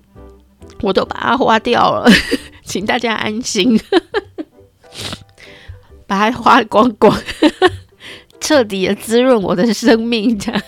[0.83, 2.11] 我都把它花掉了，
[2.67, 3.81] 请大家安心，
[6.09, 7.17] 把它花光光。
[8.45, 10.63] 彻底的滋润我的生命，这样，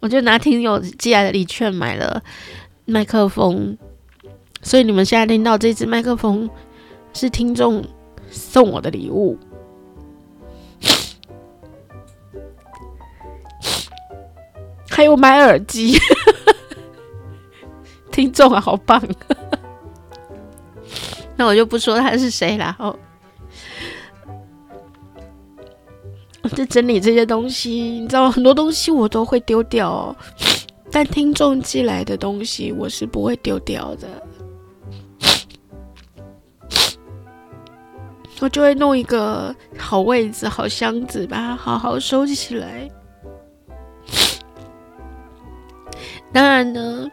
[0.00, 2.22] 我就拿听友寄来的礼券买了
[2.86, 3.76] 麦克风，
[4.62, 6.48] 所以你们现在听到这支麦克风
[7.12, 7.84] 是听众
[8.30, 9.38] 送我的礼物，
[14.88, 15.98] 还有买耳机，
[18.10, 19.02] 听众啊，好棒！
[21.36, 22.98] 那我就不说他是谁了，哦。
[26.48, 30.16] 在整理这些东西，你知道很多东西我都会丢掉哦，
[30.90, 34.08] 但听众寄来的东西我是不会丢掉的，
[38.40, 42.88] 我就会弄一个好位置、好箱子，把它好好收起来。
[46.32, 47.08] 当然呢，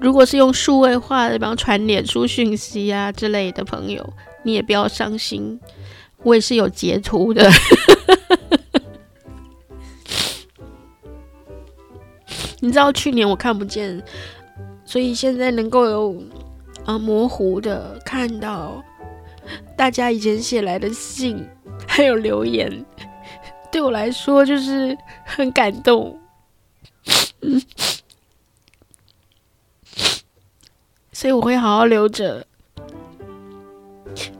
[0.00, 4.04] 如果是用数位化的，比方传脸书讯息啊之类的朋友，
[4.42, 5.60] 你也不要伤心。
[6.26, 7.48] 我也是有截图的，
[12.58, 14.02] 你知道去年我看不见，
[14.84, 16.20] 所以现在能够有
[16.84, 18.82] 啊模糊的看到
[19.76, 21.46] 大家以前写来的信，
[21.86, 22.84] 还有留言，
[23.70, 26.18] 对我来说就是很感动。
[31.12, 32.44] 所 所以我会好好留着。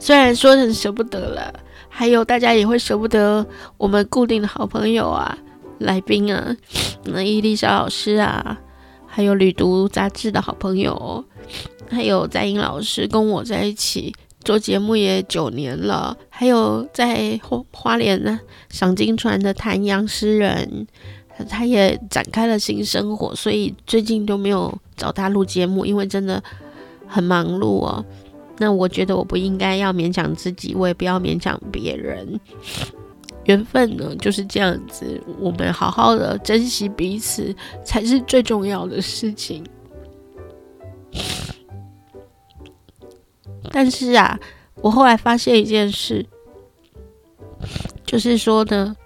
[0.01, 1.61] 虽然说很舍不得了，
[1.98, 3.44] 还有大家也会舍不得
[3.78, 5.38] 我们固定的好朋友啊、
[5.78, 6.54] 来宾啊，
[7.04, 8.59] 那伊丽莎老师啊，
[9.06, 11.24] 还有旅读杂志的好朋友，
[11.88, 20.87] 还有在英老师跟我在一起做节目也九年了，还有在花花莲呢赏金船的谭阳诗人，
[21.48, 26.44] 他也展开了新生活，所以最近都没有找他录节目，因为真的
[27.09, 28.04] 很忙碌哦。
[28.58, 32.40] 那我觉得我不应该要勉强自己，我也不要勉强别人。
[33.44, 39.64] 缘分呢就是这样子，我们好好的珍惜彼此才是最重要的事情。
[43.70, 44.38] 但是啊，
[44.76, 46.26] 我后来发现一件事，
[48.04, 48.96] 就是说呢，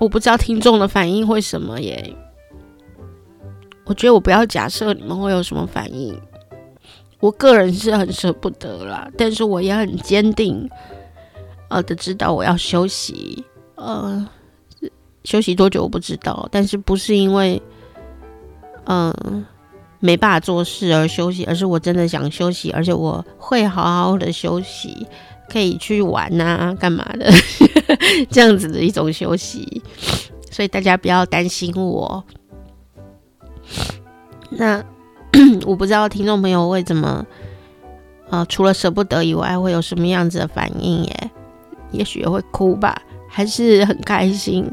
[0.00, 2.14] 我不知道听众的反应会什么耶。
[3.86, 6.18] 我觉得我不要假设你们会有什么反应。
[7.24, 10.68] 我个人是很舍不得啦，但是我也很坚定，
[11.70, 13.42] 呃的知道我要休息，
[13.76, 14.28] 呃，
[15.24, 17.62] 休息多久我不知道，但是不是因为，
[18.84, 19.46] 嗯、
[20.00, 25.06] 没办法做事而休息，而是我真的想休息，而且我会好好的休息，
[25.48, 27.32] 可以去玩啊，干嘛的，
[28.30, 29.82] 这样子的一种休息，
[30.50, 32.22] 所以大家不要担心我，
[34.50, 34.84] 那。
[35.66, 37.26] 我不知道听众朋友会怎么，
[38.30, 41.30] 呃，除了舍不得以外，会有什么样子的反应耶？
[41.90, 44.64] 也许会哭吧，还是很开心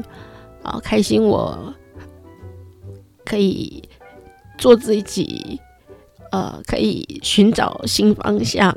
[0.62, 1.74] 啊，开心我
[3.24, 3.82] 可以
[4.56, 5.60] 做自己，
[6.30, 8.76] 呃，可以寻找新方向。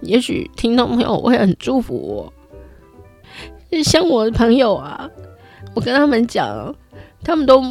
[0.00, 1.96] 也许听众朋友会很祝福
[3.70, 5.08] 我，像我的朋友啊，
[5.74, 6.74] 我跟他们讲，
[7.24, 7.62] 他们都。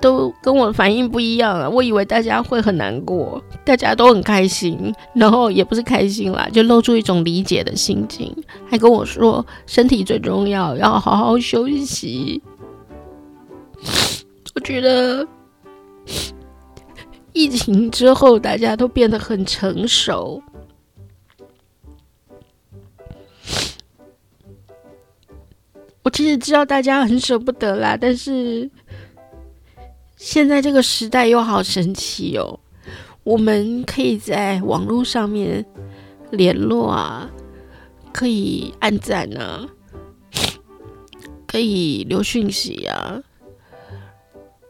[0.00, 1.68] 都跟我反应不一样啊！
[1.68, 8.34] 我以为大家会很难过，大家都很开心，然后也不是开心啦，就露出一种理解的心情，
[8.68, 12.42] 还跟我说身体最重要，要好好休息。
[14.54, 15.26] 我觉得
[17.32, 20.42] 疫情之后大家都变得很成熟，
[26.02, 28.70] 我其实知道大家很舍不得啦，但是。
[30.30, 32.60] 现在这个时代又好神奇哦，
[33.24, 35.64] 我们可以在网络上面
[36.30, 37.26] 联络啊，
[38.12, 39.66] 可以按赞啊，
[41.46, 43.18] 可以留讯息啊，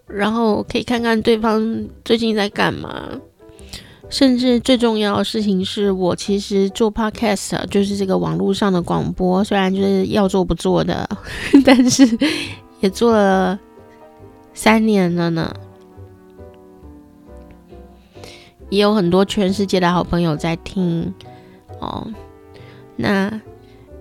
[0.06, 3.10] 然后可以看看对方最近在干嘛，
[4.08, 11.10] 甚至最重要的事情是我其实做 podcast 就是这个网络上的广播，虽然就是要做不做的，
[11.66, 12.06] 但是
[12.78, 13.58] 也做了。
[14.60, 15.54] 三年了呢，
[18.70, 21.14] 也有很多全世界的好朋友在听
[21.78, 22.04] 哦。
[22.96, 23.40] 那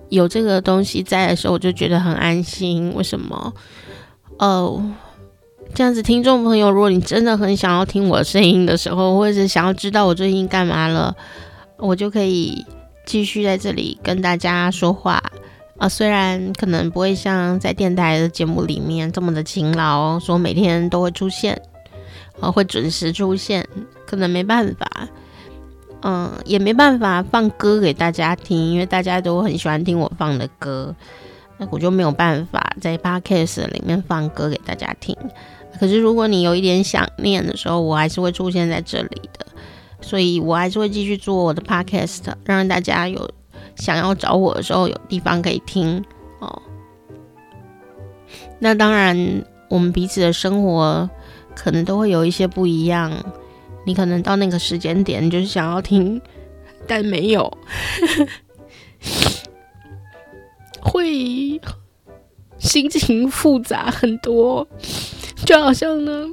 [0.10, 2.92] 有这个东西在的时候，我就觉得很安心。
[2.96, 3.54] 为什么？
[4.40, 4.84] 哦，
[5.76, 11.16] 这样子，听众朋友，如果你真的很想要听我声音的时候，或者是想要知道我最近干嘛了，
[11.78, 12.66] 我就可以
[13.06, 15.22] 继续在这里跟大家说话。
[15.78, 21.62] 啊，虽然可能不会像在电台的节目里面这么的勤劳，说每天都会出现，
[22.40, 23.64] 啊，会准时出现，
[24.08, 25.08] 可能没办法，
[26.02, 30.96] 嗯，也没办法放歌给大家听，因为大家都很喜欢听我放的歌，
[31.60, 35.16] 那我就没有办法在 Podcast 里面放歌给大家听。
[35.80, 39.46] 可是如果你有一点想念的时候，我还是会出现在这里的，
[40.02, 43.30] 所以我还是会继续做我的 Podcast，让大家有。
[43.78, 46.04] 想要找我的时候，有地方可以听
[46.40, 46.62] 哦。
[48.60, 51.10] 那当然，我们彼此的生活
[51.56, 53.12] 可能都会有一些不一样。
[53.86, 56.22] 你可能到那个时间点，就是想要听，
[56.86, 57.58] 但没有，
[60.82, 61.62] 会
[62.58, 64.68] 心情复杂很多，
[65.46, 66.28] 就好像呢。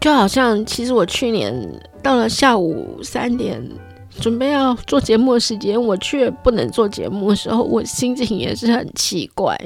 [0.00, 1.54] 就好像，其实我去年
[2.02, 3.62] 到了下午三点，
[4.18, 9.54] 准备要做节目的时间，我却不能做节目的时候，我心情也是很奇怪。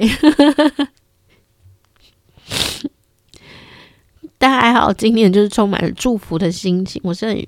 [4.37, 7.45] 但还好，今年就是充满了祝福的心情，我是很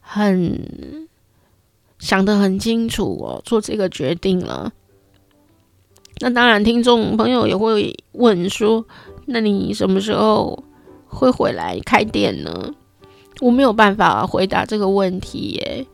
[0.00, 1.08] 很
[1.98, 4.70] 想得很清楚哦，做这个决定了。
[6.20, 8.84] 那当然，听众朋友也会问说
[9.24, 10.62] ：“那你什么时候？”
[11.12, 12.72] 会回来开店呢？
[13.40, 15.86] 我没有办法回答这个问题耶，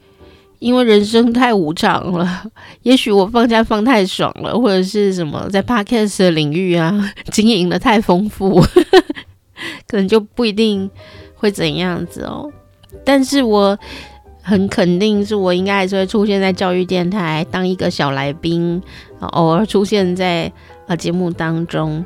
[0.59, 2.45] 因为人生太无常了，
[2.83, 8.61] 也许我放假放太爽了，或者是什么在 Podcast 的领域啊 经营的太丰富，
[9.87, 10.91] 可能就不一定
[11.35, 12.51] 会怎样子哦。
[13.05, 13.79] 但是我
[14.43, 18.83] 很肯定，是我应该还是会出现在教育电台当一个小来宾，
[19.21, 20.53] 偶尔出现在
[20.87, 22.05] 啊节目当中。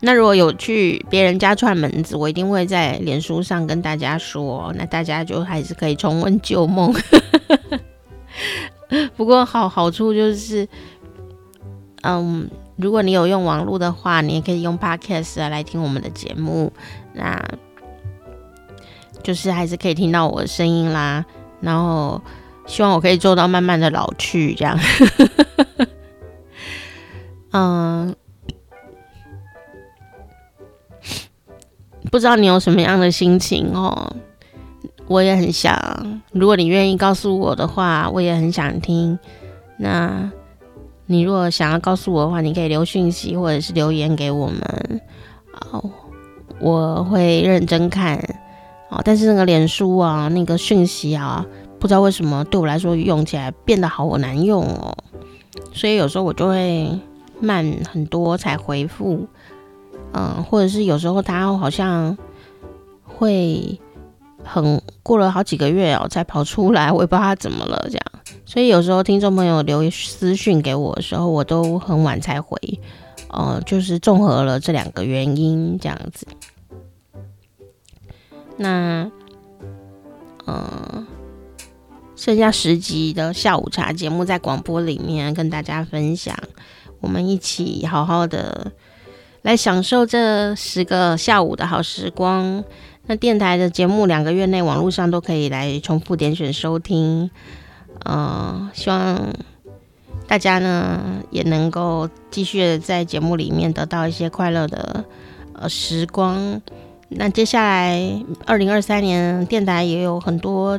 [0.00, 6.92] 那如果有去别人家串门子，我一定会在脸书上跟大家说，那大家就还是可以重温旧梦。
[9.16, 10.66] 不过好好处就是，
[12.02, 16.72] 嗯，如果你有用网络的话，你也可以用 Podcast 来听我们的节目，
[17.12, 17.38] 那
[19.22, 21.24] 就是还是可以听到我的声音啦。
[21.60, 22.22] 然后
[22.66, 24.78] 希望我可以做到慢慢的老去，这样。
[27.52, 28.16] 嗯。
[32.10, 34.12] 不知道你有什么样的心情哦？
[35.06, 35.76] 我也很想，
[36.32, 39.18] 如果你愿意告诉我的话，我也很想听。
[39.78, 40.30] 那
[41.06, 45.00] 你如果想要告诉我的话，你可以留讯息或者是留言给我们，
[45.70, 45.90] 哦，
[46.60, 48.18] 我会认真看。
[48.90, 51.44] 哦，但是那个脸书啊，那个讯息啊，
[51.78, 54.96] 不知道为什么对我来说用起来变得好难用哦，
[55.72, 56.90] 所以有时候我就会
[57.40, 59.26] 慢很多才回复。
[60.12, 62.16] 嗯，或者是有时候他好像
[63.02, 63.78] 会
[64.44, 68.04] 很过了好几个月哦才跑出来，我也不知道他怎么了这样。
[68.46, 72.58] 所以有时候听众朋友留私讯给我的时候，我都很晚才回。
[73.30, 76.26] 呃，就是综合了这两个原因这样子。
[78.56, 79.10] 那
[80.46, 81.06] 嗯，
[82.16, 86.34] 剩下十集的下午茶节目在广播里面跟大家分享，
[87.00, 88.72] 我们一起好好的。
[89.48, 92.62] 来享受这十个下午的好时光。
[93.06, 97.30] 那电台的节目两个月内网络上都可以来重复点选收听。
[98.04, 99.32] 嗯、呃，希望
[100.26, 105.02] 大家呢也能够继续在节目里面得到一些快乐的
[105.54, 106.60] 呃时光。
[107.08, 110.78] 那接下来二零二三年电台也有很多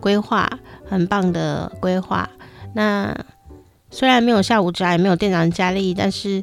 [0.00, 0.50] 规划，
[0.84, 2.28] 很棒的规划。
[2.74, 3.16] 那
[3.92, 6.42] 虽然没有下午茶，也没有店长佳丽，但是。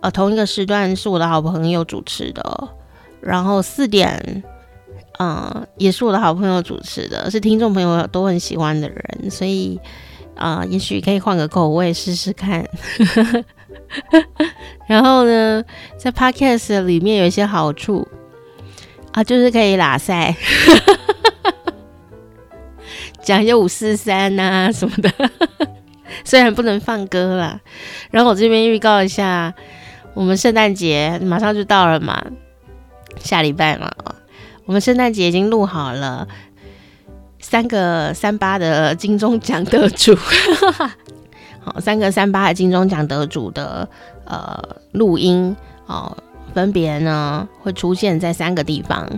[0.00, 2.68] 呃，同一个时段是我的好朋友主持的，
[3.20, 4.42] 然后四点，
[5.18, 9.78] 嗯、也是我的好朋友主持的，是听众朋友都很喜欢的人，所以
[10.36, 12.66] 啊、也许可以换个口味试试看。
[14.88, 15.62] 然后呢，
[15.98, 18.08] 在 Podcast 里面有一些好处
[19.12, 20.34] 啊，就是可以拉赛，
[23.20, 25.12] 讲一些五四三啊什么的，
[26.24, 27.60] 虽然不能放歌啦。
[28.10, 29.52] 然后我这边预告一下。
[30.14, 32.22] 我们圣诞节马上就到了嘛，
[33.18, 33.90] 下礼拜嘛，
[34.66, 36.26] 我们圣诞节已经录好了
[37.38, 40.14] 三个三八的金钟奖得主，
[41.62, 43.88] 好，三个三八的金钟奖得主的
[44.24, 45.56] 呃录音
[45.86, 46.16] 哦，
[46.52, 49.08] 分别呢会出现在三个地方。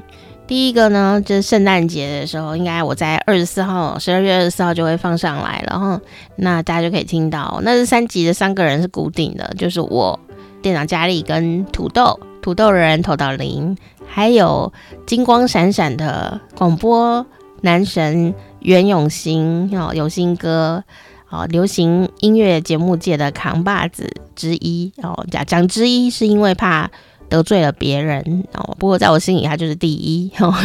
[0.46, 5.98] 第一个呢就是圣诞节的时候，应该我在二十四号，十二月二十四号就会放上来，然后
[6.36, 7.60] 那大家就可以听到。
[7.62, 10.20] 那这三集的三个人是固定的，就是我。
[10.62, 14.72] 店长佳丽跟土豆土豆人头岛林，还有
[15.06, 17.26] 金光闪闪的广播
[17.60, 20.82] 男神袁永新哦，永新哥
[21.28, 26.90] 哦，流行音乐节目界的扛把子之一哦，讲讲之一是因为怕
[27.28, 30.54] 得罪了别人哦，不过在我心里他就是第一哦。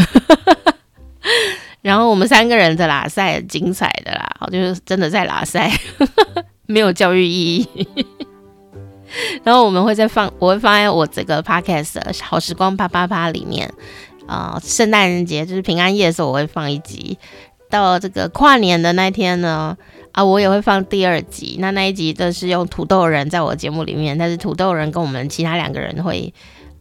[1.82, 5.72] 然后我们三个人的喇赛精彩的啦，就是真的在喇赛，
[6.68, 7.68] 没有教育意义。
[9.43, 13.72] 然后我们会再放，我会放在我这个 podcast 的好时光啪啪啪里面。
[14.26, 17.18] 啊、呃，圣诞节就是平安夜的时候，我会放一集。
[17.70, 19.78] 到这个跨年的那天呢，
[20.12, 21.58] 啊，我也会放第二集。
[21.60, 26.34] 那那一集都是用土豆人在我节目里面，但是土豆人跟我们其他两个人会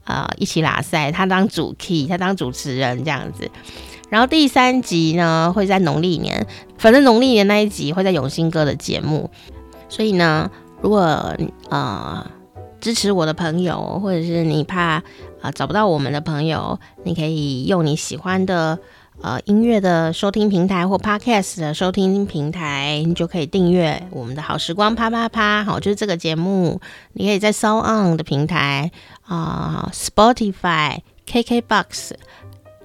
[0.04, 3.48] 啊、一起拉赛，他当主 key，他当主持人这样子。
[4.10, 6.46] 然后第三集呢会在农历年，
[6.78, 9.30] 反正农历年那一集会在永兴哥的节目，
[9.88, 10.50] 所以呢。
[10.86, 11.36] 如果
[11.68, 12.24] 呃
[12.80, 15.02] 支持我的朋友，或者是你怕啊、
[15.42, 18.78] 呃、找不到我们的朋友，你可以用你喜欢的
[19.20, 25.64] 呃音乐的收听平台或 Podcast 的收听平台，你就可以订阅我们的好时光啪啪啪。
[25.64, 26.80] 好，就是这个节目，
[27.14, 28.92] 你可以在 SoundOn 的平台
[29.26, 32.12] 啊、Spotify、KKBox。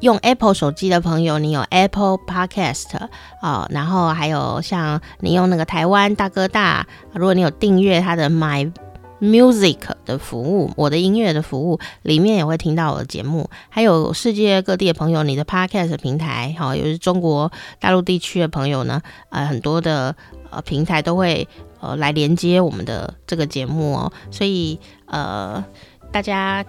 [0.02, 2.98] 用 Apple 手机的朋友，你有 Apple Podcast
[3.42, 8.72] 哦，然后还有像你用那个台湾大哥大，如果你有订阅他的 My
[9.20, 20.16] Music 的服务，我的音乐的服务里面也会听到我的节目，还有世界各地的朋友，你的 Podcast 平台，好，有中国大陆地区的朋友呢，呃，很多的
[20.50, 21.48] 呃平台都会
[21.80, 25.64] 呃来连接我们的这个节目哦，所以呃
[26.12, 26.66] 大家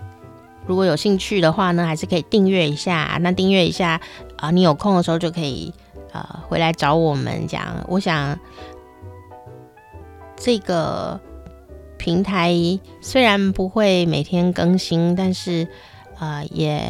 [0.66, 4.00] 如果有兴趣的话呢，还是可以订阅一下，那订阅一下
[4.36, 5.72] 啊，你有空的时候就可以
[6.12, 8.38] 呃回来找我们讲，我想
[10.36, 11.20] 这个。
[11.98, 12.52] 平台
[13.00, 15.68] 虽然不会每天更新，但是
[16.18, 16.82] 呃，也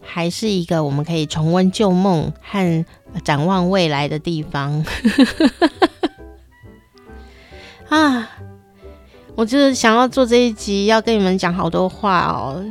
[0.00, 2.84] 还是一个我们可以重温旧梦和
[3.24, 4.86] 展望未来的地方。
[7.90, 8.30] 啊，
[9.34, 12.64] 我就是想要做这一集，要跟你们讲好多话哦。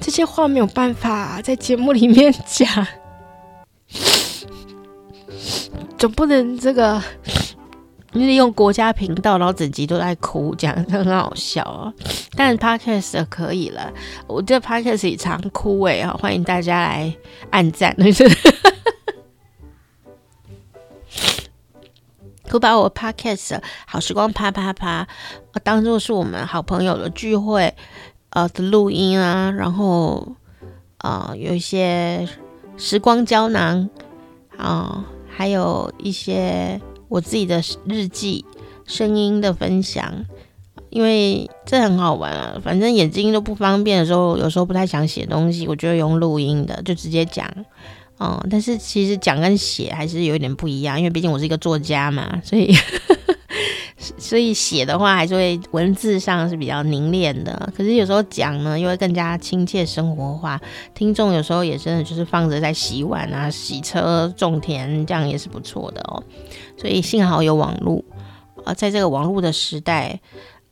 [0.00, 2.86] 这些话没有办法在节目里面讲，
[5.98, 7.02] 总不能这个。
[8.12, 11.94] 你得用国家频道，然后整集都在哭，这样很好笑啊！
[12.34, 13.92] 但 Podcast 可以了，
[14.26, 16.12] 我这 Podcast 也常哭哎啊！
[16.20, 17.16] 欢迎大家来
[17.50, 17.94] 按赞，
[22.48, 25.06] 可把我 Podcast 好时光啪啪啪，
[25.62, 27.72] 当做是我们好朋友的聚会
[28.30, 30.34] 呃的录音啊，然后、
[30.98, 32.28] 呃、有一些
[32.76, 33.88] 时光胶囊
[34.56, 36.80] 啊、呃，还有一些。
[37.10, 38.44] 我自己的日记、
[38.86, 40.24] 声音的分享，
[40.90, 42.56] 因为这很好玩啊。
[42.62, 47.52] 反正眼睛都不方便的时候，有时候不太想写东西，我就用录音的，就直接讲。
[48.20, 52.72] 嗯，但是其实讲跟写还是有一点不一样，因为毕竟我是一个作家嘛，所以。
[54.16, 60.58] 所以写的话还是会文字上是比较凝练的，可是有时候讲呢又会更加亲切生活化。
[60.94, 66.22] 听众有时候也真的就是放着在洗碗啊、洗车、种田，这样也是不错的哦。
[66.78, 68.02] 所以幸好有网络
[68.64, 70.18] 啊，在这个网络的时代，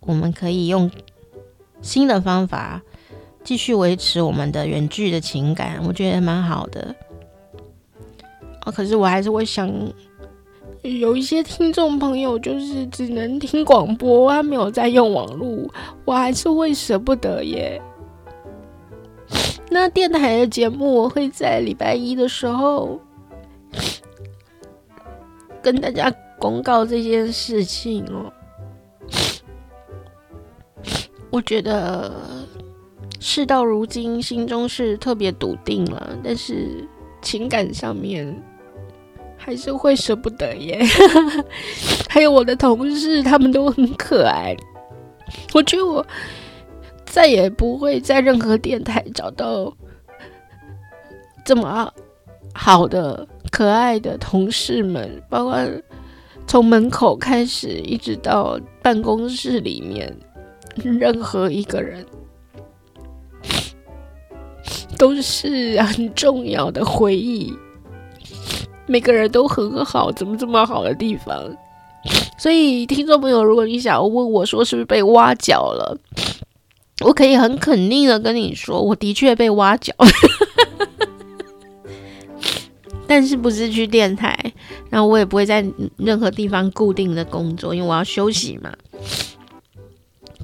[0.00, 0.90] 我们可以用
[1.82, 2.80] 新的方法
[3.44, 6.94] 继续维持我们的远距的情感，我觉得蛮好的。
[8.60, 9.70] 啊，可是我还是会想。
[10.88, 15.68] 有一些听众朋友就是只能听广播，他没有在用网络，
[16.04, 17.80] 我还是会舍不得耶。
[19.70, 22.98] 那电台的节目我会在礼拜一的时候
[25.60, 28.32] 跟大家公告这件事情哦。
[31.30, 32.10] 我觉得
[33.20, 36.88] 事到如今，心中是特别笃定了，但是
[37.20, 38.42] 情感上面。
[39.48, 40.78] 还是会舍不得耶，
[42.06, 44.54] 还有我的同事，他们都很可爱。
[45.54, 46.06] 我觉得我
[47.06, 49.74] 再也不会在任何电台找到
[51.46, 51.90] 这么
[52.52, 55.58] 好的、可爱的同事们，包括
[56.46, 60.14] 从门口开始一直到办公室里面，
[60.76, 62.04] 任何一个人
[64.98, 67.56] 都是很重要的回忆。
[68.88, 71.56] 每个人都很好，怎么这么好的地方？
[72.38, 75.98] 所以听众朋友，如果你想要问我说是不是被挖角了，
[77.04, 79.92] 我可以很肯定的跟你说，我的确被挖角，
[83.06, 84.36] 但是不是去电台，
[84.88, 85.64] 然后我也不会在
[85.96, 88.72] 任何地方固定的工作，因为我要休息嘛，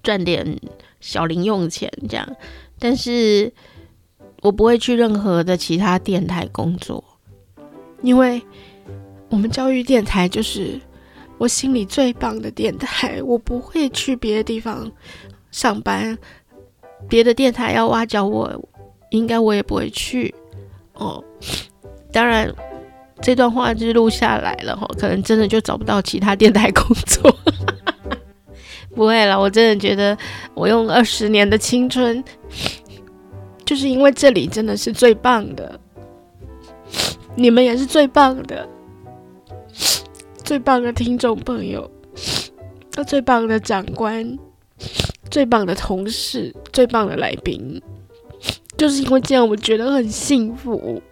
[0.02, 0.58] 赚点
[1.00, 2.28] 小零用钱这样，
[2.78, 3.52] 但是
[4.42, 7.02] 我不会去任何的其他电台工作。
[8.04, 8.40] 因为
[9.30, 10.78] 我们教育电台就是
[11.38, 14.92] 我心里最棒的电台，我不会去别的地方
[15.50, 16.16] 上班，
[17.08, 18.68] 别的电台要挖角我，
[19.08, 20.32] 应该我也不会去
[20.92, 21.24] 哦。
[22.12, 22.54] 当然，
[23.22, 27.34] 这段话就录下来了哈，可能真的就找不到其他电台工作。
[28.94, 30.16] 不会了，我真的觉得
[30.52, 32.22] 我用二十年的青春，
[33.64, 35.80] 就是因为这里真的是最棒的。
[37.36, 38.68] 你们也是最棒的，
[40.44, 41.90] 最棒的听众朋友，
[43.06, 44.38] 最棒的长官，
[45.30, 47.82] 最棒的同事，最棒的来宾，
[48.76, 51.02] 就是因为这样，我觉得很幸福。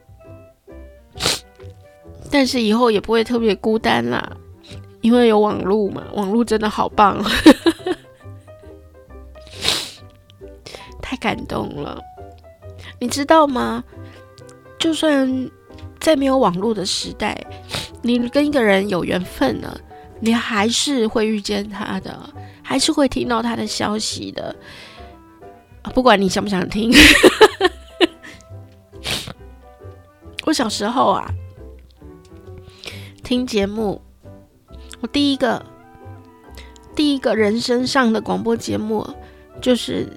[2.31, 4.37] 但是以后也不会特别孤单啦，
[5.01, 7.23] 因为有网络嘛，网络真的好棒，
[11.03, 12.01] 太感动了，
[13.01, 13.83] 你知道吗？
[14.79, 15.51] 就算。
[16.03, 17.35] 在没有网络的时代，
[18.03, 19.81] 你跟一个人有缘分了，
[20.19, 22.19] 你还是会遇见他的，
[22.61, 24.55] 还是会听到他的消息的，
[25.95, 26.93] 不管你想不想听。
[30.45, 31.31] 我小时候啊，
[33.23, 34.03] 听节目，
[35.01, 35.65] 我第一个
[36.97, 39.09] 第一个人生上的广播节目，
[39.61, 40.09] 就是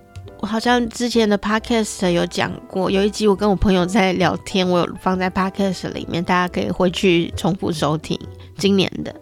[0.46, 8.20] 好像之前的 podcast 有讲过，有一集我跟我朋友在聊天，我有放在 podcast 里面，大家可以回去重复收听。
[8.58, 9.14] 今年的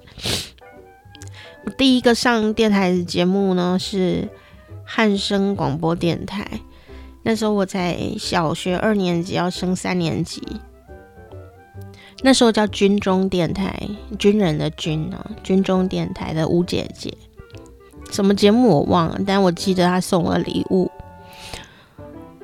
[1.66, 4.28] 我第一个上电台的节目呢是
[4.86, 6.46] 汉声广播电台，
[7.24, 10.42] 那时候我在小学二年级要升三年级。
[12.22, 13.78] 那时候叫军中电台，
[14.18, 17.14] 军人的军啊，军中电台的吴姐姐，
[18.12, 20.90] 什么节目我忘了，但我记得她送了礼物。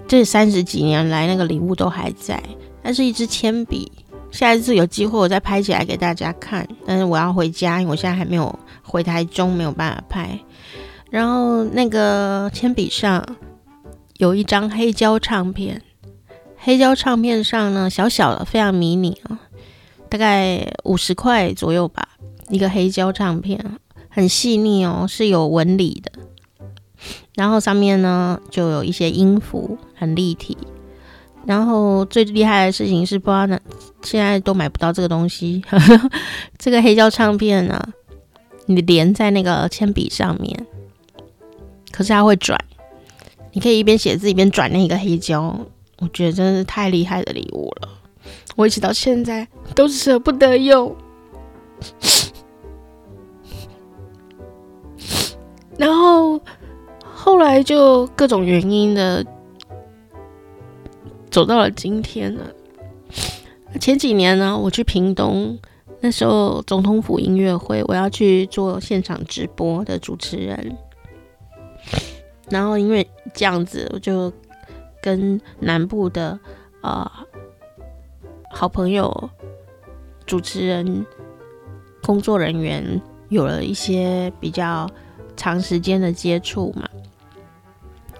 [0.09, 2.41] 这三十几年来，那个礼物都还在，
[2.81, 3.91] 那是一支铅笔。
[4.31, 10.39] 下一次有机会我再拍起来给大家看，但是我要回家，因为我现在还没有回台中，没有办法拍。
[11.11, 13.23] 然后那个铅笔上
[14.17, 15.79] 有一张黑胶唱片，
[16.57, 19.39] 黑胶唱片上呢，小小的，非常迷你啊。
[20.09, 22.09] 大概五十块左右吧，
[22.49, 23.63] 一个黑胶唱片，
[24.09, 26.11] 很细腻哦，是有纹理的。
[27.35, 30.57] 然后上面呢就有一些音符，很立体。
[31.45, 33.59] 然后最厉害的事情是，不知道呢，
[34.03, 35.63] 现在都买不到这个东西。
[36.59, 37.81] 这个黑胶唱片呢，
[38.65, 40.65] 你连在那个铅笔上面，
[41.91, 42.59] 可是它会转，
[43.53, 45.57] 你可以一边写字一边转那个黑胶。
[45.99, 47.89] 我觉得真是太厉害的礼物了。
[48.55, 50.93] 我一直到现在都舍不得用，
[55.77, 56.39] 然后
[57.29, 59.23] 后来就各种原因的
[61.29, 62.51] 走到了今天了。
[63.79, 65.59] 前几年呢，我去屏东，
[65.99, 70.75] 那时候总统府音乐会，我要去做现场直播的主持人，
[72.49, 74.33] 然后因为这样子，我就
[74.99, 76.39] 跟南部的
[76.81, 77.23] 啊。
[78.49, 79.29] 好朋友、
[80.25, 81.05] 主持人、
[82.01, 82.99] 工作人员
[83.29, 84.89] 有了一些比较
[85.37, 86.89] 长时间的接触嘛，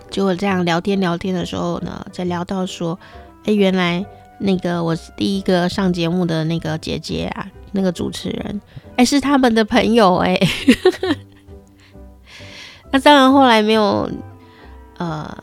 [0.10, 2.98] 结果这样聊天聊天的时候呢，在聊到说，
[3.46, 4.06] 哎，原来
[4.40, 8.62] 那个我第一个上节目的那个姐姐啊，那个主持人，
[8.96, 10.40] 哎，是他们的朋友哎。
[12.92, 14.10] 那当然后来没有
[14.98, 15.38] 呃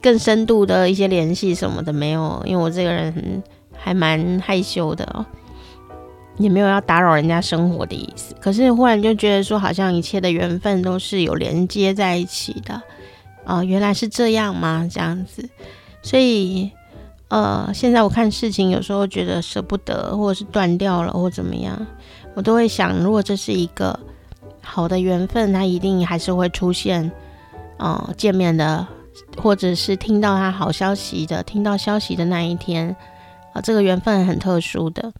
[0.00, 3.42] 更深度的一些联系什么的没有，因为我这个人。
[3.82, 5.24] 还蛮害羞的哦，
[6.36, 8.34] 也没有要打扰人家生活的意思。
[8.38, 12.78] 可是忽然就觉得说，好像一切的缘分都是有连接在一起的
[13.44, 14.88] 哦，原来是这样吗？
[14.90, 15.48] 这样子，
[16.02, 16.70] 所以
[17.28, 21.86] 呃，现在我看事情有时候觉得舍不得，或者是断掉了，或怎么样，
[22.34, 23.98] 我都会想，如果这是一个
[24.62, 27.10] 好的缘分，它一定还是会出现，
[27.78, 28.86] 呃，见面的，
[29.36, 32.94] 或者是听到他好消息的，听到消息的那一天。
[33.52, 35.12] 啊，这个缘分很特殊的，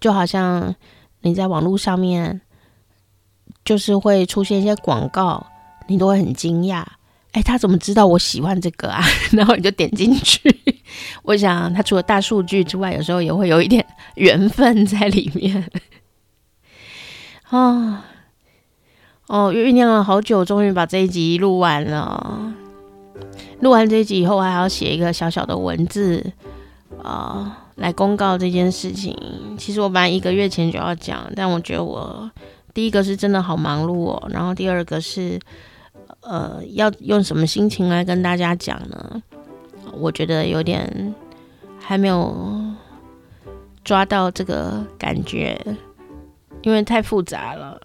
[0.00, 0.74] 就好像
[1.20, 2.40] 你在网络上面，
[3.62, 5.46] 就是会出现一些广告，
[5.86, 6.82] 你都会很惊讶，
[7.32, 9.02] 哎，他怎么知道我喜欢这个啊？
[9.32, 10.54] 然后你就点进去。
[11.22, 13.84] 我想，他除了大数据之外，有时候也会有一点
[14.16, 15.70] 缘分在里面。
[17.50, 18.04] 啊，
[19.26, 22.52] 哦，酝酿了好久，终于把这一集录完了。
[23.60, 26.32] 录完这一集以后，我还要写一个小小的文字。
[27.02, 29.16] 啊、来公告这件事情。
[29.56, 32.30] 其实我本来一个月前就要讲，但我觉得我
[32.74, 35.40] 第一个是真的好忙碌哦，然后第二个是，
[36.22, 39.22] 呃，要用什么心情来跟大家讲呢？
[39.92, 41.14] 我觉得有点
[41.78, 42.62] 还没有
[43.82, 45.58] 抓到这个感觉，
[46.62, 47.80] 因为太复杂了。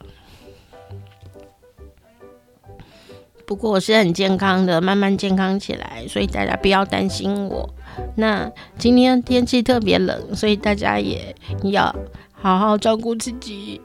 [3.48, 7.70] 不过我是很健康的，慢慢健康起来，所以大家不要担心我。
[8.16, 11.96] 那今天天气特别冷，所以大家也要
[12.34, 13.80] 好好照顾自己。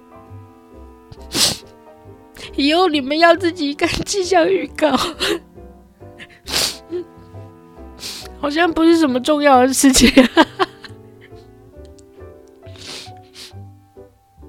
[2.60, 4.94] 以后你们要自己看气象预告，
[8.38, 10.12] 好像不是什么重要的事情。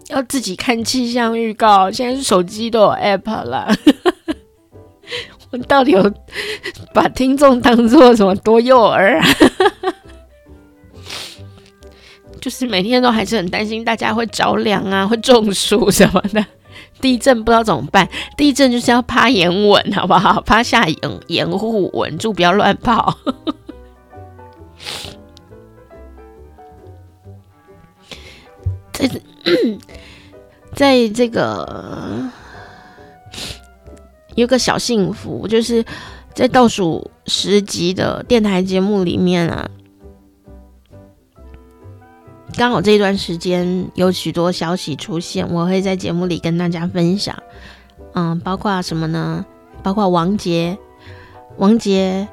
[0.10, 3.74] 要自己看气象预告，现在是手机都有 app 了。
[5.52, 6.14] 我到底有
[6.94, 9.26] 把听众当做什么多幼儿啊？
[12.42, 16.46] 就是每天都还是很担心大家会着凉啊，会中暑什么的。
[17.02, 20.40] 地震不知道怎么办，地震就是要趴眼稳，好不好？
[20.42, 20.98] 趴下掩
[21.28, 23.18] 掩护稳住，不要乱跑。
[28.94, 29.10] 在
[30.76, 32.30] 在这个。
[34.36, 35.84] 有个小幸福，就是
[36.34, 39.70] 在倒数十集的电台节目里面啊，
[42.62, 47.42] 刚好这段时间有许多消息出现，我会在节目里跟大家分享。
[48.14, 49.44] 嗯，包括什么呢？
[49.82, 50.78] 包括王杰，
[51.58, 52.28] 王杰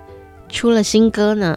[0.51, 1.57] 出了新歌呢，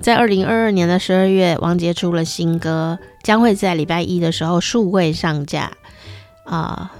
[0.00, 5.72] 在二零二二年的十二月，王杰出了新歌，将会在礼拜一的时候数位上架
[6.44, 6.92] 啊，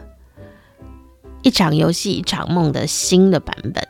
[1.43, 3.87] 一场游戏一场梦的新的版本。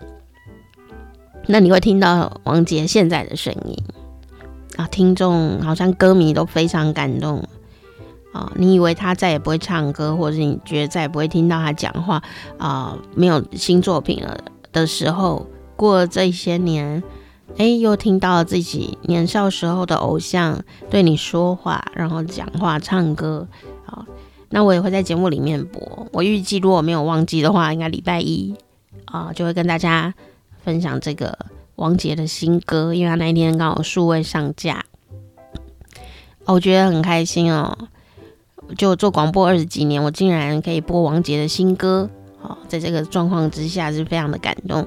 [1.47, 3.75] 那你会听到王杰现在的声音
[4.81, 7.47] 啊，听众好像歌迷都非常感动。
[8.33, 12.23] 啊，你以为他再也不会唱歌，或者是你觉得再也不会听到他讲话
[12.57, 12.97] 啊？
[13.15, 14.39] 没有新作品了
[14.73, 17.03] 的时候，过了这些年，
[17.59, 23.47] 哎，又听到了自己年少时候的偶像对你说话，然后讲话、唱歌。
[23.85, 24.07] 啊，
[24.49, 26.07] 那我也会在节目里面播。
[26.13, 28.55] 我预计如果没有忘记的话，应该礼拜一
[29.05, 30.15] 啊就会跟大家
[30.65, 31.37] 分享这个
[31.81, 34.85] 王杰的新歌，因为他那一天刚好数位上架，
[36.45, 37.89] 我觉得很开心哦。
[38.77, 44.87] 就做广播二十几年，我竟然可以播王杰的新歌，好，在这个状况之下是非常的感动。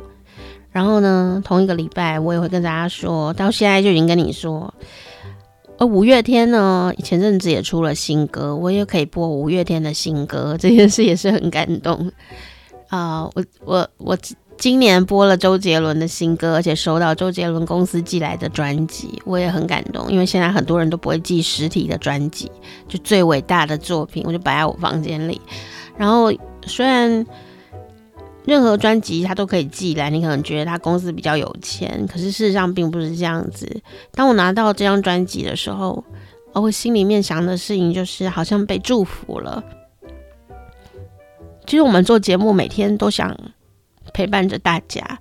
[0.72, 4.72] 然后呢，同一个礼拜我也会跟大家说，到现在就已经跟你说，
[5.80, 12.12] 而五月天呢，前阵子也出了新歌，我也可以播五月天的新歌，这件事也是很感动
[12.90, 14.16] 啊、我我我。
[14.64, 20.10] 今年播了周杰伦的新歌，而且收到周杰伦公司寄来的专辑，我也很感动。
[20.10, 22.50] 因为现在很多人都不会寄实体的专辑，
[22.88, 25.42] 就最伟大的作品，我就摆在我房间里。
[25.98, 26.32] 然后
[26.66, 27.28] 虽然
[28.46, 33.70] 任何专辑他都可以寄来，你可能觉得他公司比较有钱，可是事实上并不是这样子。
[34.14, 36.02] 当我拿到这张专辑的时候，
[36.54, 39.62] 我心里面想的事情就是好像被祝福了。
[41.66, 43.38] 其实我们做节目每天都想。
[44.14, 45.20] 陪伴着大家。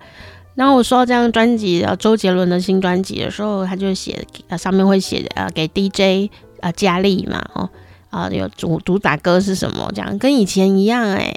[0.54, 4.22] 然后我收到这张专辑，周杰伦的新专辑的时候，他就写，
[4.58, 6.30] 上面会写呃给 DJ
[6.60, 7.70] 啊佳丽嘛，哦
[8.10, 9.90] 啊有主主打歌是什么？
[9.94, 11.34] 这样跟以前一样哎，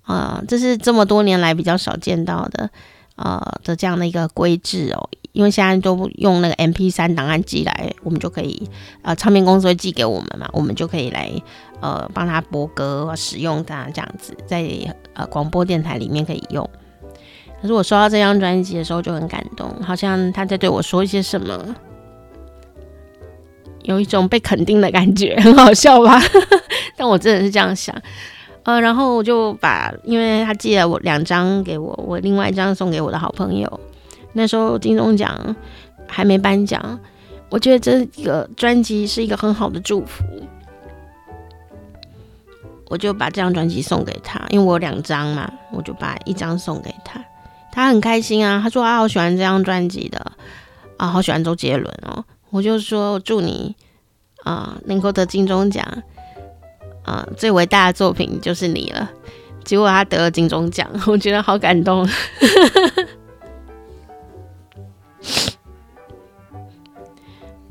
[0.00, 2.70] 啊这是这么多年来比较少见到的
[3.16, 8.66] 呃的这样的一个规制哦，因为现在都用那个 MP3 档案寄来，我们就可以
[9.02, 11.30] 呃唱片公司会寄给我们嘛，我们就可以来
[11.82, 14.66] 呃帮他播歌使用它这样子，在
[15.12, 16.66] 呃广播电台里面可以用。
[17.64, 21.74] 可是我收到这张专辑的时候就很感动，好像他在对我说一些什么，
[23.84, 26.20] 有一种被肯定的感觉， 很好笑吧？
[26.94, 27.96] 但我真的是这样想，
[28.64, 33.80] 呃，然后我就把，因为他寄了我两张给我，我另外一张送给我的好朋友。
[34.34, 35.56] 那时候金钟奖
[36.06, 37.00] 还没颁奖，
[37.48, 40.22] 我觉得这个专辑是一个很好的祝福，
[42.90, 47.24] 我就把这张专辑送给他，因为我有两张嘛，我就把一张送给他。
[47.74, 50.32] 他很开心啊，他说他好喜欢这张专辑的
[50.96, 52.24] 啊，好喜欢周杰伦哦。
[52.50, 53.74] 我就说祝你
[54.44, 55.84] 啊能够得金钟奖
[57.02, 59.10] 啊，最伟大的作品就是你了。
[59.64, 62.08] 结果他得了金钟奖， 我觉得好感动。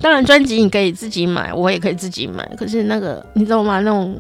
[0.02, 3.80] 当然专辑你可以自己买，我也可以自己买，可是那个你知道吗？
[3.80, 4.20] 那种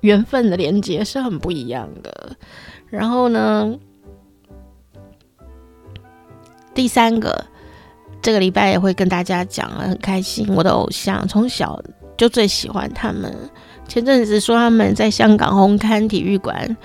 [0.00, 2.36] 缘分的连接是很不一样的。
[2.88, 3.72] 然后呢？
[6.76, 7.44] 第三个，
[8.20, 10.46] 这个礼拜也会跟大家讲了，很开心。
[10.54, 11.80] 我的偶像从小
[12.18, 13.34] 就最喜欢他们。
[13.88, 16.76] 前阵子说他们在香港红磡体育馆，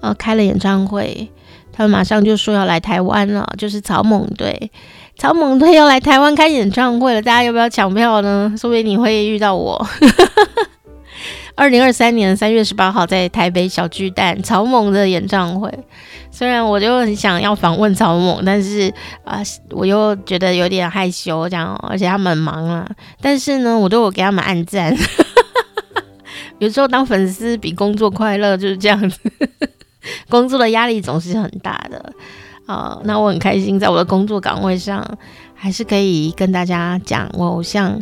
[0.00, 1.30] 呃，开了演唱会，
[1.72, 4.72] 他们马上就说要来台湾了，就是草蜢队。
[5.16, 8.52] 草蜢队要来台湾开演唱会了，大家要不要抢票呢？
[8.58, 9.86] 说不定你会遇到我。
[11.54, 15.72] 二零二三年三月十八号在台北小巨蛋草蜢的演唱会，
[16.30, 18.92] 虽然我就很想要访问草蜢，但是
[19.24, 22.88] 啊、我又觉得有点害羞，这样，而且他们很忙啊。
[23.20, 24.96] 但是呢，我都有给他们按赞。
[26.58, 29.18] 有时候当粉丝比工作快乐，就是这样子。
[30.30, 31.98] 工作的压力总是很大的
[32.66, 35.06] 啊、呃，那我很开心，在我的工作岗位上，
[35.54, 38.00] 还是可以跟大家讲我偶像。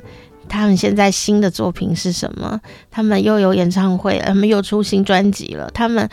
[0.48, 2.60] 他们现在新的作品是什么？
[2.90, 5.70] 他们又有演唱会，他们又出新专辑了。
[5.72, 6.08] 他们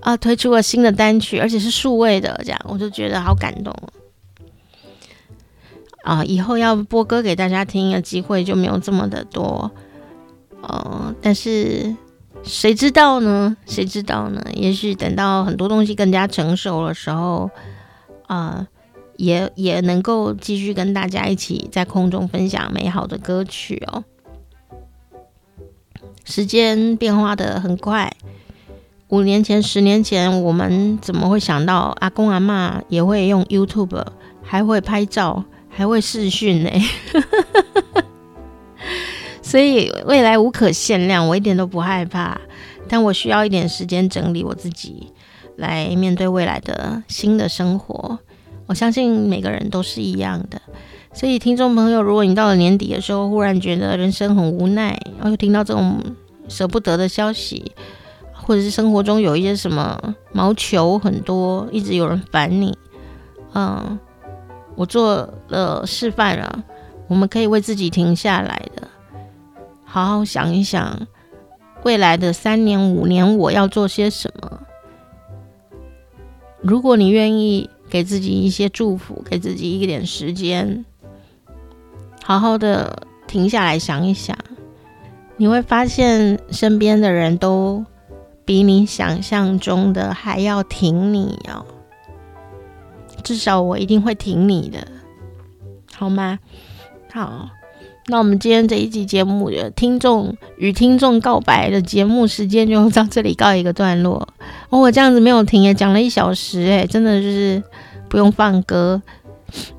[0.00, 3.72] 啊推出了新的单曲，而且是数位的，这样我就觉得好感动
[6.02, 6.24] 啊！
[6.24, 9.70] 以后要播歌给大家听的机会就没有这么的多，
[10.60, 11.96] 哦、但是
[12.44, 13.56] 谁知道呢？
[13.66, 14.40] 谁知道呢？
[14.54, 17.50] 也许等到很多东西更加成熟的时候，
[18.28, 18.64] 啊、
[19.16, 24.04] 也也能够继续跟大家一起在空中分享美好的歌曲哦。
[26.24, 28.12] 时间变化的很快，
[29.08, 34.04] 五年前、十年前，我们怎么会想到阿公阿嬷也会用 YouTube，
[34.42, 36.70] 还会拍照，还会视讯呢？
[39.40, 42.40] 所以未来无可限量，我一点都不害怕。
[42.88, 45.12] 但我需要一点时间整理我自己，
[45.56, 48.18] 来面对未来的新的生活。
[48.66, 50.60] 我相信每个人都是一样的。
[51.12, 55.98] 所以，听众朋友，如果你到了年底的时候，忽然觉得人生很无奈，然后又听到这种
[56.48, 57.72] 舍不得的消息，
[58.34, 59.98] 或者是生活中有一些什么
[60.32, 62.76] 毛球很多，一直有人烦你，
[63.54, 63.98] 嗯，
[64.74, 66.64] 我做了示范了，
[67.08, 68.86] 我们可以为自己停下来的，
[69.84, 71.06] 好好想一想，
[71.82, 74.60] 未来的三年五年我要做些什么。
[76.60, 80.84] 如果你愿意给自己一些祝福，给自己一点时间。
[82.22, 84.36] 好好的停下来想一想，
[85.38, 87.86] 你会发现身边的人都
[88.44, 91.64] 比你想象中的还要挺你哦。
[93.24, 94.86] 至少我一定会挺你的，
[95.94, 96.38] 好吗？
[97.10, 97.48] 好，
[98.08, 104.28] 那我们今天这一集节目的听众与听众告白的节目时间就到这里告一个段落。
[104.68, 107.62] 哦，我这样子没有停也，讲了一小时诶，真的就是
[108.08, 109.02] 不用放歌。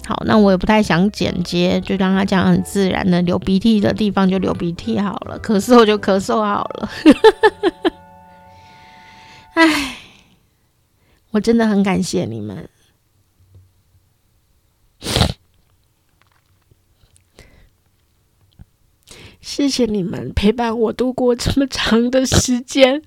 [0.05, 6.89] 好，那我也不太想剪接，就让他讲很自然的，流鼻涕的地方就流鼻涕好了，咳嗽就咳嗽好了。
[9.55, 9.97] 哎，
[11.32, 12.69] 我真的很感谢你们，
[19.41, 23.01] 谢谢你们陪伴我度过这么长的时间，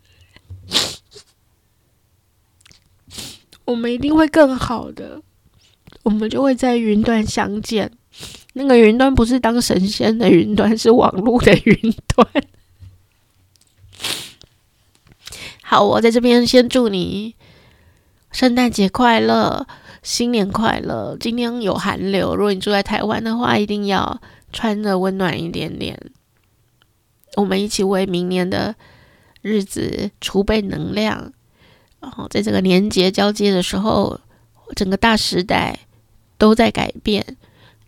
[3.70, 5.22] 我们一定会更好的。
[6.02, 7.90] 我们就会在云端相见。
[8.54, 12.26] 那个云端不是当神仙的云端，是网络的云端。
[15.62, 17.36] 好，我在这边先祝你
[18.32, 19.68] 圣诞节快乐，
[20.02, 21.16] 新年快乐。
[21.20, 24.20] 今天有寒流，如果你住在台湾的话，一定要
[24.52, 26.10] 穿得温暖一点点。
[27.36, 28.74] 我们一起为明年的
[29.42, 31.32] 日子储备能量。
[32.01, 34.18] 然后，在这个年节交接的时候，
[34.74, 35.78] 整个大时代。
[36.40, 37.36] 都在改变。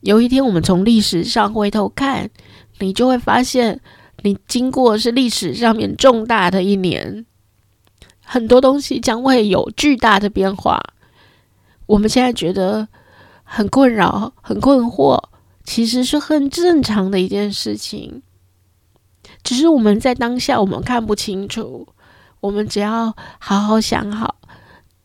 [0.03, 2.29] 有一天，我们从历史上回头看，
[2.81, 3.81] 你就会发现，
[4.25, 7.25] 你经过是历史上面重大的一年，
[8.23, 10.79] 很多东西将会有巨大的变化。
[11.87, 12.89] 我们现在觉得
[13.43, 15.19] 很困扰、很困惑，
[15.65, 18.23] 其实是很正常的一件事情。
[19.43, 21.89] 只是我们在当下，我们看不清楚。
[22.43, 24.37] 我们只要好好想好，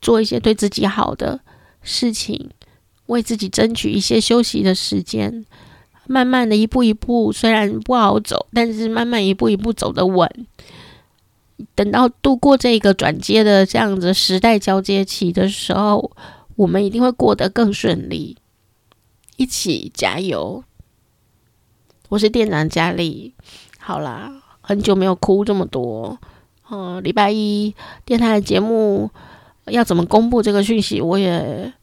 [0.01, 1.39] 做一些对自己好的
[1.81, 2.49] 事情。
[3.05, 5.45] 为自己争取一些休息的时间，
[6.07, 10.29] 慢慢的一步一步，虽然不好走，但是慢慢一步一步走得稳。
[11.73, 16.11] 等到度过这个转接的这样子时代交接期的时候，
[16.57, 18.35] 我们一定会过得更顺利。
[19.37, 20.65] 一起加油！
[22.09, 23.33] 我是店长佳丽。
[23.79, 26.19] 好啦，很久没有哭这么多。
[26.69, 27.73] 嗯，礼拜一
[28.05, 29.09] 电台的节目
[29.65, 31.73] 要怎么公布这个讯息，我也。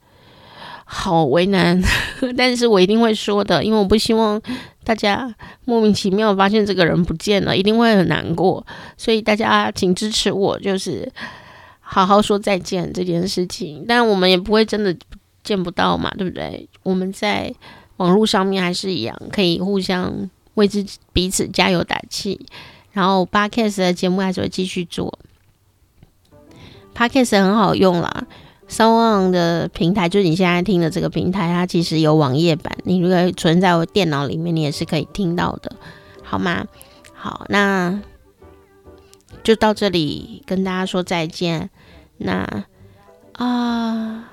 [0.87, 1.83] 好为难，
[2.37, 4.41] 但是我一定会说的，因为我不希望
[4.85, 8.65] 大家莫名其妙发现这个人不见了，一定会很难过。
[8.99, 11.11] 所以大家请支持我，就是
[11.81, 13.87] 好好说再见这件事情。
[13.89, 14.95] 但我们也不会真的
[15.43, 16.69] 见不到嘛，对不对？
[16.83, 17.53] 我们在
[17.97, 22.39] 网络上面还是一样，可以互相为之彼此加油打气。
[22.95, 25.19] 然后 p o c a s t 的节目还是会继续做
[26.95, 28.27] p o c a s t 很好用啦。
[28.67, 35.77] SoundOn 的平台就是你现在听的这个平台，它其实有网页版，你如果存在我电脑里面，你也是可以听到的，
[36.23, 36.65] 好吗？
[37.13, 38.01] 好，那
[39.43, 41.69] 就到这里跟大家说再见。
[42.17, 42.65] 那
[43.33, 44.31] 啊，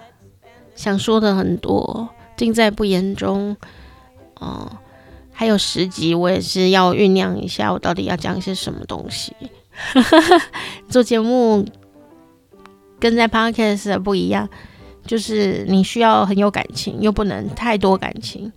[0.76, 3.58] 想说的很多，尽在不言中。
[4.36, 4.78] 哦，
[5.42, 9.36] 还有十集，我也是要酝酿一下，我到底要讲些什么东西。
[10.88, 11.66] 做节目。
[13.00, 14.48] 跟在 Podcast 不一样，
[15.08, 18.54] 就是你需要很有感情，又不能太多感情。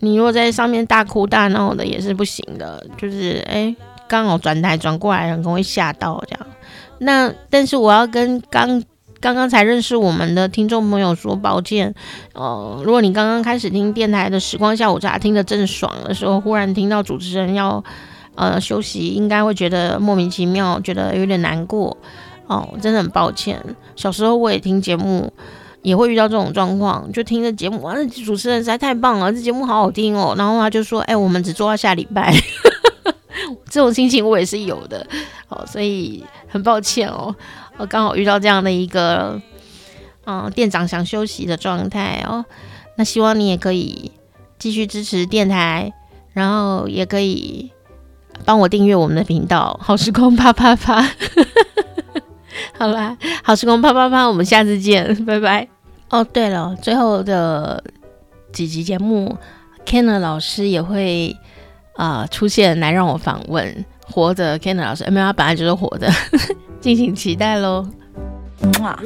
[0.00, 3.76] 你如果在上面大哭大闹的也是不行的，就是诶，
[4.08, 6.46] 刚好转台转过来人可能会吓到这样。
[6.98, 8.82] 那但是我要跟刚
[9.22, 11.94] 刚刚才认识我们的听众朋友说抱歉，
[12.34, 17.84] 呃，如果你刚刚开始听电台的时光下午茶听得正爽的时候，忽然听到主持人要
[18.34, 21.96] 呃休息，应该会觉得莫名其妙，觉得有点难过。
[22.48, 23.64] 哦，真的很抱歉。
[23.94, 25.32] 小时候我也听节目，
[25.82, 27.94] 也会遇到这种状况，就听着节目，哇，
[28.26, 30.34] 主持人实在太棒了，这节目好好听哦。
[30.36, 32.34] 然后他就说：“哎，我们只做到下礼拜。
[33.70, 35.06] ”这种心情我也是有的。
[35.48, 37.34] 哦，所以很抱歉哦，
[37.82, 39.42] 我刚好遇到这样的一个，
[40.24, 42.44] 嗯，店长想休息的状态哦。
[42.96, 44.12] 那希望你也可以
[44.56, 45.92] 继续支持电台，
[46.32, 47.72] 然后也可以
[48.44, 51.02] 帮我订阅我们的频道，好时光啪啪啪。
[52.78, 55.66] 好啦，好时光啪啪啪，我们下次见，拜拜。
[56.08, 57.82] 哦，对了，最后的
[58.52, 59.36] 几集节目
[59.84, 61.36] ，Kenner 老师也会
[61.96, 63.84] 啊、出现来让我访问。
[64.04, 66.08] 活的 Kenner 老师，没有，他本来就是活的，
[66.82, 67.86] 敬请期待喽。
[68.80, 68.98] 哇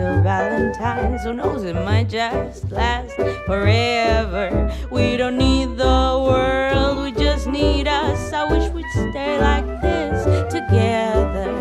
[0.00, 1.24] ！till Valentine's.
[1.24, 4.72] Who knows, it might just last forever.
[4.90, 8.32] We don't need the world, we just need us.
[8.32, 11.59] I wish we'd stay like this together.